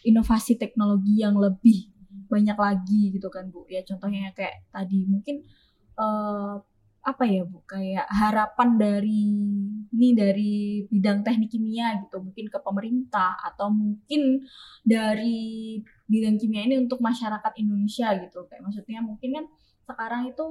[0.01, 1.93] inovasi teknologi yang lebih
[2.25, 3.69] banyak lagi gitu kan Bu.
[3.69, 5.45] Ya contohnya kayak tadi mungkin
[5.95, 6.55] eh,
[7.05, 7.61] apa ya Bu?
[7.69, 9.23] Kayak harapan dari
[9.93, 10.53] ini dari
[10.89, 12.17] bidang teknik kimia gitu.
[12.17, 14.41] Mungkin ke pemerintah atau mungkin
[14.81, 18.49] dari bidang kimia ini untuk masyarakat Indonesia gitu.
[18.49, 19.45] Kayak maksudnya mungkin kan
[19.85, 20.45] sekarang itu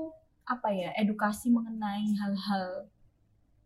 [0.47, 2.87] apa ya edukasi mengenai hal-hal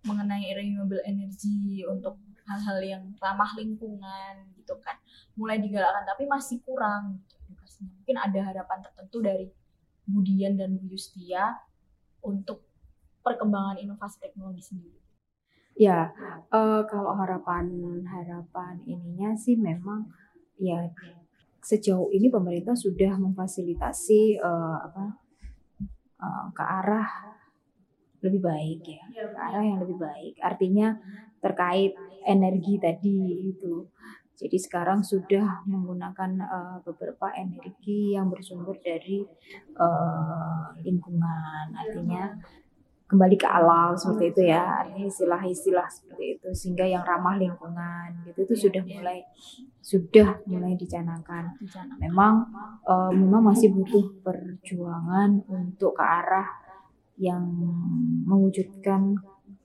[0.07, 2.17] mengenai renewable energy untuk
[2.49, 4.97] hal-hal yang ramah lingkungan gitu kan.
[5.37, 7.39] Mulai digalakkan tapi masih kurang gitu
[7.83, 9.47] mungkin ada harapan tertentu dari
[10.09, 11.53] Budian dan Bu Yustia
[12.25, 12.68] untuk
[13.29, 14.99] perkembangan inovasi teknologi sendiri
[15.79, 16.11] Ya,
[16.51, 17.71] eh, kalau harapan
[18.03, 20.11] harapan ininya sih memang
[20.59, 20.91] ya
[21.63, 25.23] sejauh ini pemerintah sudah memfasilitasi eh, apa
[26.19, 27.09] eh, ke arah
[28.27, 30.35] lebih baik ya, ke arah yang lebih baik.
[30.43, 30.99] Artinya
[31.39, 31.95] terkait
[32.27, 33.87] energi tadi itu.
[34.35, 39.23] Jadi sekarang sudah menggunakan eh, beberapa energi yang bersumber dari
[39.79, 41.71] eh, lingkungan.
[41.71, 42.35] Artinya
[43.09, 44.85] kembali ke alam seperti itu ya.
[44.85, 46.49] Artinya istilah-istilah seperti itu.
[46.53, 48.93] Sehingga yang ramah lingkungan gitu itu Iya, sudah iya.
[49.01, 49.19] mulai
[49.81, 51.45] sudah mulai dicanangkan.
[51.97, 52.35] Memang
[52.85, 56.49] eh, memang masih butuh perjuangan untuk ke arah
[57.19, 57.43] yang
[58.29, 59.17] mewujudkan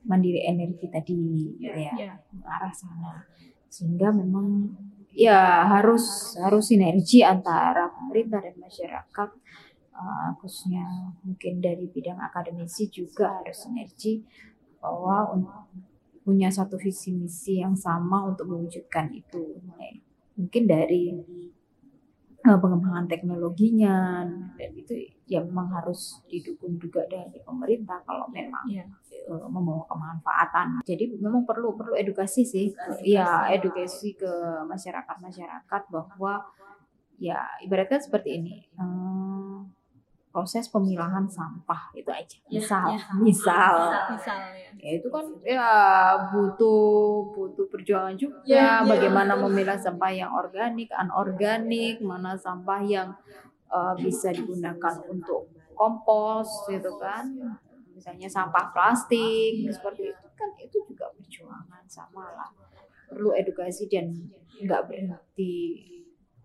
[0.07, 1.93] mandiri energi tadi gitu ya.
[1.99, 3.27] ya ke arah sana.
[3.67, 4.71] Sehingga memang
[5.13, 9.29] ya harus harus sinergi antara pemerintah dan masyarakat
[9.93, 10.83] uh, khususnya
[11.23, 14.21] mungkin dari bidang akademisi juga harus sinergi
[14.77, 15.49] bahwa un-
[16.23, 19.99] punya satu visi misi yang sama untuk mewujudkan itu Mulai-
[20.39, 21.11] mungkin dari
[22.43, 24.23] uh, pengembangan teknologinya
[24.55, 28.63] dan itu ya memang harus didukung juga dari pemerintah kalau memang
[29.31, 30.67] uh, membawa kemanfaatan.
[30.83, 32.71] Jadi memang perlu perlu edukasi sih,
[33.03, 33.23] ya
[33.55, 34.31] edukasi ke
[34.63, 36.43] masyarakat masyarakat bahwa
[37.19, 38.67] ya ibaratnya seperti ini.
[38.73, 39.57] eh,
[40.33, 42.37] proses pemilahan sampah itu aja.
[42.49, 43.01] Ya, Misal, ya.
[43.21, 43.75] misal,
[44.17, 45.69] misalnya ya itu kan ya
[46.33, 48.41] butuh butuh perjuangan juga.
[48.41, 48.89] Ya, ya.
[48.89, 53.13] Bagaimana memilah sampah yang organik, anorganik, mana sampah yang
[53.69, 57.33] eh, bisa digunakan untuk kompos gitu kan
[57.93, 62.49] misalnya sampah plastik seperti itu kan itu juga perjuangan sama lah
[63.09, 64.09] perlu edukasi dan
[64.61, 65.55] nggak berhenti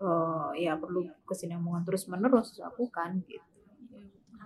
[0.00, 3.47] eh, ya perlu kesinambungan terus menerus dilakukan gitu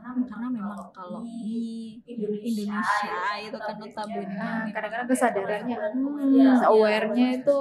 [0.03, 1.98] karena karena memang kalau di
[2.42, 7.59] Indonesia itu kan notabene Nah, memang kadang-kadang kesadarannya Hmm, hmm, aware-nya itu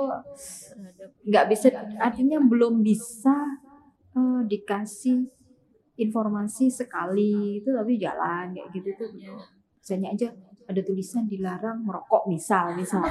[1.28, 1.68] nggak bisa
[2.02, 3.36] artinya belum bisa
[4.18, 5.20] eh, dikasih
[6.00, 7.62] informasi sekali.
[7.62, 9.36] Itu tapi jalan kayak gitu tuh ya,
[9.82, 10.30] misalnya aja
[10.68, 13.02] ada tulisan dilarang merokok misal misal.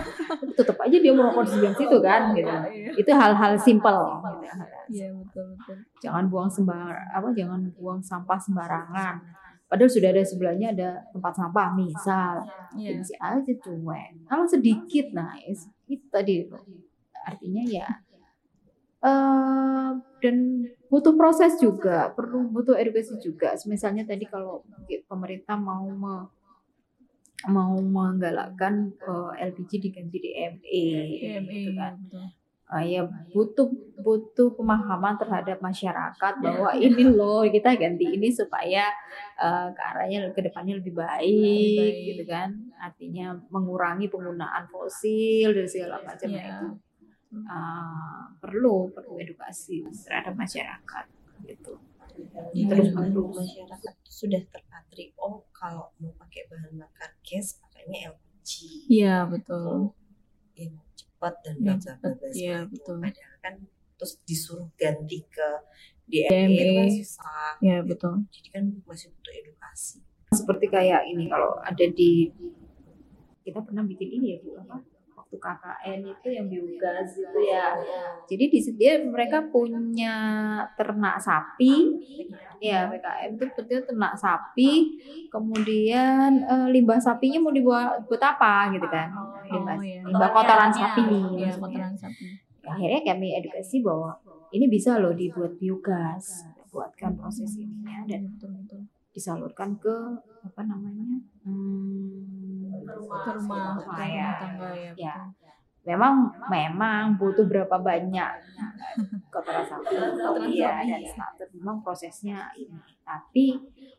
[0.55, 2.49] Tetap aja dia merokok di sebelah situ kan gitu.
[2.51, 2.91] Iya.
[2.97, 3.99] itu hal-hal simpel
[4.43, 4.65] gitu.
[4.91, 5.77] Iya betul betul.
[6.03, 9.15] jangan buang sembar apa jangan buang sampah sembarangan.
[9.71, 12.43] Padahal sudah ada sebelahnya ada tempat sampah misal.
[12.75, 12.99] Iya.
[12.99, 14.09] masih aja cuek.
[14.27, 15.35] Kalau sedikit nah
[15.87, 16.47] itu tadi.
[17.21, 17.89] Artinya ya
[19.01, 19.91] eh
[20.21, 20.37] dan
[20.93, 22.13] butuh proses juga.
[22.13, 23.57] Perlu butuh edukasi juga.
[23.65, 24.61] Misalnya tadi kalau
[25.09, 26.29] pemerintah mau me-
[27.49, 30.85] mau menggalakkan eh, LPG diganti DME,
[31.49, 32.29] gitu kan betul.
[32.71, 33.03] Ah, ya
[33.35, 33.67] butuh
[33.99, 38.87] butuh pemahaman terhadap masyarakat bahwa ini loh kita ganti ini supaya
[39.43, 41.27] eh, ke arahnya ke depannya lebih baik,
[41.83, 41.95] baik.
[42.15, 46.47] gitu kan artinya mengurangi penggunaan fosil dan segala macam Iya.
[46.47, 46.67] itu
[47.51, 51.05] ah, perlu perlu edukasi terhadap masyarakat
[51.51, 51.75] gitu
[52.11, 53.35] Terus terus menerus.
[53.37, 58.51] masyarakat sudah terpatri oh kalau mau pakai bahan bakar gas pakainya LPG
[58.91, 59.95] Iya betul.
[60.55, 63.01] yang cepat dan bla cepat, iya, betul.
[63.01, 63.55] padahal kan
[63.97, 65.49] terus disuruh ganti ke
[66.05, 66.29] DME.
[66.29, 68.15] DME itu kan susah Iya betul.
[68.29, 69.99] jadi kan masih butuh edukasi
[70.31, 72.31] seperti kayak ini kalau ada di
[73.43, 74.79] kita pernah bikin ini ya Bu apa
[75.31, 77.79] waktu KKN itu yang biogas itu ya.
[78.27, 80.15] Jadi di dia mereka punya
[80.75, 82.03] ternak sapi.
[82.59, 84.99] Ya PKM itu seperti ternak sapi.
[85.31, 89.15] Kemudian eh, limbah sapinya mau dibuat buat apa gitu kan.
[89.47, 90.03] Limbah, Oh, iya.
[90.03, 91.03] limbah kotoran Iya, sapi.
[91.07, 91.55] Iya maksudnya.
[91.63, 92.27] kotoran sapi.
[92.61, 94.11] akhirnya kami edukasi bahwa
[94.53, 98.79] ini bisa loh dibuat biogas buatkan proses ininya dan Iya,
[99.11, 99.91] disalurkan ke
[100.43, 102.40] apa namanya hmm,
[102.85, 104.29] Ke rumah, ke rumah ya.
[104.39, 104.93] tangga ya.
[104.97, 105.17] Ya.
[105.81, 106.15] memang
[106.47, 108.31] memang butuh berapa banyak
[109.33, 109.97] kotoran sapi
[110.53, 113.57] iya dan starter memang prosesnya ini tapi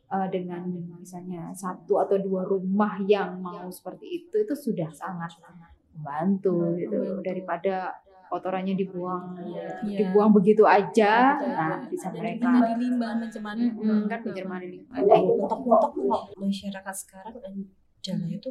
[0.08, 0.62] eh, dengan
[0.96, 5.34] misalnya satu atau dua rumah yang mau seperti itu itu sudah sangat
[5.92, 7.98] membantu gitu daripada
[8.30, 9.36] kotorannya dibuang
[9.84, 10.08] Iya.
[10.08, 14.62] dibuang begitu aja Betul, nah bisa mereka menjadi limbah mencemari Mm-mm, lingkungan kan Pak.
[14.64, 15.02] lingkungan
[15.36, 17.52] mentok-mentok kalau masyarakat sekarang adalah
[18.30, 18.50] itu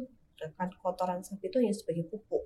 [0.53, 2.43] kan kotoran sapi itu hanya sebagai pupuk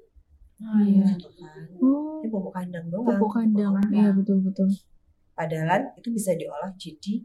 [0.56, 1.04] Ah, iya.
[1.06, 3.76] gitu kan Oh, ini pupuk kandang doang pupuk kandang.
[3.76, 3.92] kandang.
[3.92, 4.70] Iya betul betul.
[5.32, 7.22] padahal itu bisa diolah jadi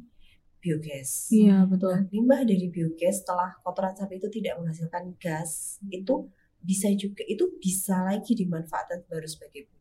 [0.59, 1.95] biogas Iya betul.
[1.95, 6.29] Nah, limbah dari biogas setelah kotoran sapi itu tidak menghasilkan gas itu
[6.61, 9.73] bisa juga itu bisa lagi dimanfaatkan baru sebagai pupuk.
[9.73, 9.80] Hmm.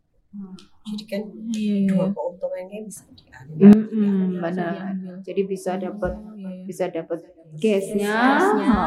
[0.86, 1.90] Jadi kan Iya iya.
[1.90, 3.66] dua keuntungannya bisa diambil.
[3.74, 4.94] Mm-mm, Bisa benar.
[5.26, 6.50] jadi bisa dapat iya.
[6.64, 7.20] bisa dapat
[7.58, 8.18] gasnya,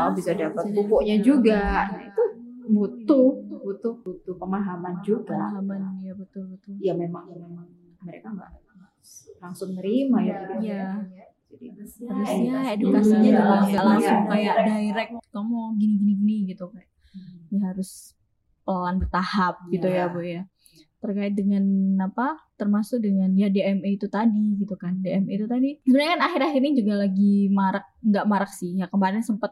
[0.07, 1.90] oh, bisa dapat pupuknya juga.
[1.90, 2.22] Nah, itu
[2.70, 3.26] butuh
[3.59, 5.34] butuh butuh pemahaman juga.
[5.51, 6.78] Pemahaman ya betul betul.
[6.78, 7.66] Ya memang memang
[8.01, 8.51] mereka nggak
[9.43, 10.38] langsung nerima ya.
[10.62, 10.86] Iya.
[11.53, 11.66] Jadi
[12.09, 13.82] Harusnya edukasinya Iya, juga nggak iya.
[13.84, 16.90] langsung kayak direct kamu gini gini gini gitu kayak.
[17.51, 18.14] Ya harus
[18.62, 20.47] pelan bertahap gitu ya bu ya.
[21.03, 21.65] Terkait dengan
[21.99, 22.39] apa?
[22.55, 25.03] Termasuk dengan ya DME itu tadi gitu kan.
[25.03, 29.27] DME itu tadi sebenarnya kan akhir-akhir ini juga lagi marak nggak marak sih ya kemarin
[29.27, 29.51] sempet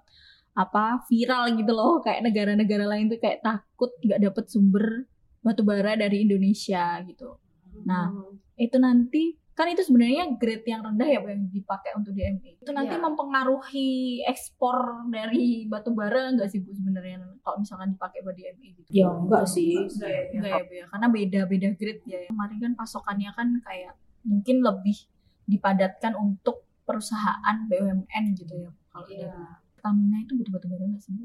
[0.55, 5.07] apa viral gitu loh kayak negara-negara lain tuh kayak takut nggak dapet sumber
[5.41, 7.41] batu bara dari Indonesia gitu.
[7.89, 8.13] Nah,
[8.61, 12.57] itu nanti kan itu sebenarnya grade yang rendah ya Bu, yang dipakai untuk DME.
[12.57, 13.03] Itu nanti Iya.
[13.03, 13.91] mempengaruhi
[14.25, 14.77] ekspor
[15.07, 18.89] dari batu bara enggak sih Bu sebenarnya kalau misalkan dipakai buat DME gitu?
[18.89, 19.85] ya enggak sih.
[20.33, 22.21] Enggak ya Bu ya, karena beda-beda grade ya.
[22.27, 23.93] Kemarin kan pasokannya kan kayak
[24.23, 24.97] mungkin lebih
[25.45, 28.71] dipadatkan untuk perusahaan BUMN gitu ya.
[28.89, 29.29] Kalau Iya.
[29.29, 31.25] dari Pertamina itu butuh batu bara nggak sih Bu?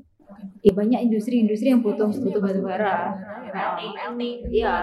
[0.60, 3.14] Ya banyak industri-industri yang butuh butuh batu bara.
[3.46, 4.74] PLT, PLT, Iya.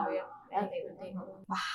[0.00, 0.24] Bu ya.
[0.46, 0.72] PLT.
[1.46, 1.68] Wah,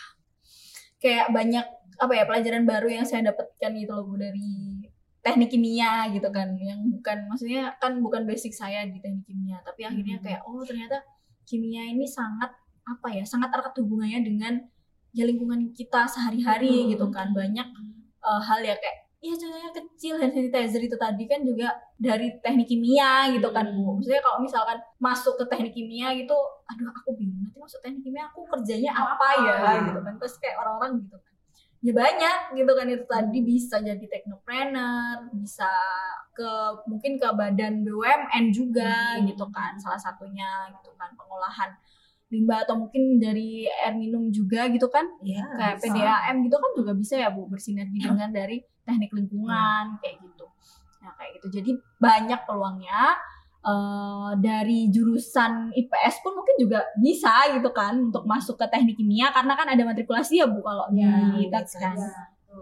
[0.98, 1.66] kayak banyak
[1.96, 4.84] apa ya pelajaran baru yang saya dapatkan gitu loh Bu dari
[5.22, 9.82] teknik kimia gitu kan yang bukan maksudnya kan bukan basic saya di teknik kimia tapi
[9.82, 10.26] akhirnya Hmm.
[10.26, 11.02] kayak oh ternyata
[11.46, 12.52] kimia ini sangat
[12.86, 14.54] apa ya sangat erat hubungannya dengan
[15.12, 16.90] ya lingkungan kita sehari-hari Hmm.
[16.94, 17.66] gitu kan banyak
[18.22, 22.70] eh, hal ya kayak ya contohnya kecil hand sanitizer itu tadi kan juga dari teknik
[22.70, 23.98] kimia gitu kan bu.
[23.98, 26.38] Maksudnya kalau misalkan masuk ke teknik kimia gitu
[26.70, 29.28] aduh aku bingung nanti masuk teknik kimia aku kerjanya apa?
[29.42, 29.56] ya
[29.90, 30.14] gitu kan.
[30.22, 31.34] Terus kayak orang-orang gitu kan.
[31.86, 33.38] Ya banyak gitu kan itu tadi.
[33.42, 35.72] Bisa jadi teknopreneur bisa
[36.38, 36.50] ke
[36.86, 39.74] mungkin ke badan BUMN juga gitu kan.
[39.82, 41.74] Salah satunya gitu kan pengolahan
[42.36, 45.96] limbah atau mungkin dari air minum juga gitu kan Ya, kayak bisa.
[45.96, 50.46] PDAM gitu kan juga bisa ya Bu bersinergi dengan dari teknik lingkungan kayak gitu.
[51.00, 51.48] Nah, kayak gitu.
[51.56, 53.02] Jadi banyak peluangnya
[53.66, 59.34] eh, dari jurusan IPS pun mungkin juga bisa gitu kan untuk masuk ke teknik kimia
[59.34, 61.98] karena kan ada matrikulasi ya Bu kalau Ya, di TATS kan.
[61.98, 62.14] Ya.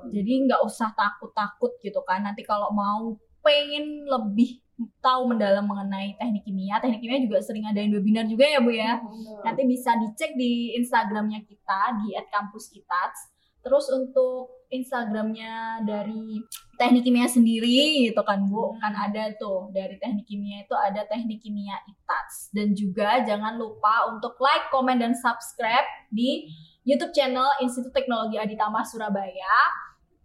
[0.09, 2.23] Jadi nggak usah takut-takut gitu kan.
[2.23, 3.13] Nanti kalau mau
[3.43, 4.62] pengen lebih
[4.99, 8.97] tahu mendalam mengenai teknik kimia, teknik kimia juga sering adain webinar juga ya Bu ya.
[9.45, 13.33] Nanti bisa dicek di Instagramnya kita di @kampuskitats.
[13.63, 16.41] Terus untuk Instagramnya dari
[16.75, 21.39] teknik kimia sendiri gitu kan Bu kan ada tuh dari teknik kimia itu ada teknik
[21.39, 26.49] kimia itats dan juga jangan lupa untuk like, comment dan subscribe di
[26.83, 29.55] YouTube channel Institut Teknologi Aditama Surabaya.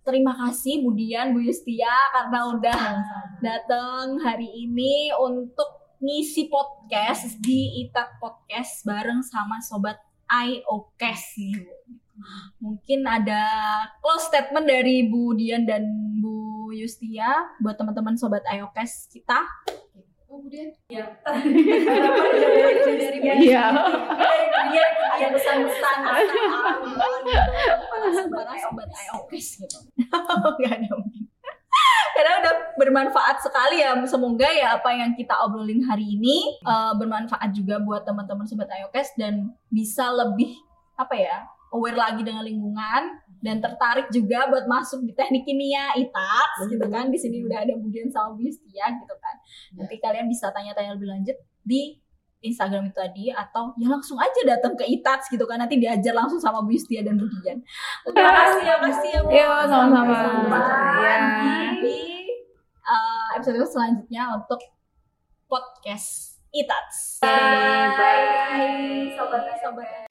[0.09, 2.80] Terima kasih Budian Bu Yustia karena udah
[3.44, 5.68] datang hari ini untuk
[6.00, 10.00] ngisi podcast di Itat Podcast bareng sama sobat
[10.32, 11.76] IOKES Bu
[12.56, 13.52] mungkin ada
[14.00, 15.84] close statement dari Bu Dian dan
[16.24, 19.44] Bu Yustia buat teman-teman sobat IOKES kita.
[20.39, 20.70] Oh, Bu Dian.
[20.86, 21.18] Ya.
[22.86, 23.64] dari Iya.
[24.70, 24.86] Dia
[25.18, 25.99] yang pesan-pesan
[28.62, 29.78] sobat IOKES gitu.
[30.62, 31.26] Gak ada mungkin.
[32.14, 33.99] Karena udah bermanfaat sekali ya.
[34.07, 39.18] Semoga ya apa yang kita obrolin hari ini eh, bermanfaat juga buat teman-teman sobat IOKES
[39.18, 40.55] dan bisa lebih
[40.95, 46.66] apa ya aware lagi dengan lingkungan dan tertarik juga buat masuk di teknik kimia ITAT
[46.66, 49.36] gitu kan di sini udah ada Budian sama Bu Yustia gitu kan
[49.78, 51.99] nanti kalian bisa tanya-tanya lebih lanjut di
[52.39, 56.39] Instagram itu tadi atau ya langsung aja datang ke ITAT gitu kan nanti diajar langsung
[56.39, 57.59] sama Bu Yustia dan Budian
[58.07, 60.59] terima kasih ya kasih ya Bu Iya, sama-sama.
[60.99, 61.16] Iya.
[61.82, 61.99] di
[62.82, 64.59] uh, episode selanjutnya untuk
[65.47, 66.86] podcast ITAT
[67.22, 67.91] Bye.
[67.95, 69.14] Bye.
[69.14, 70.07] sobat sobat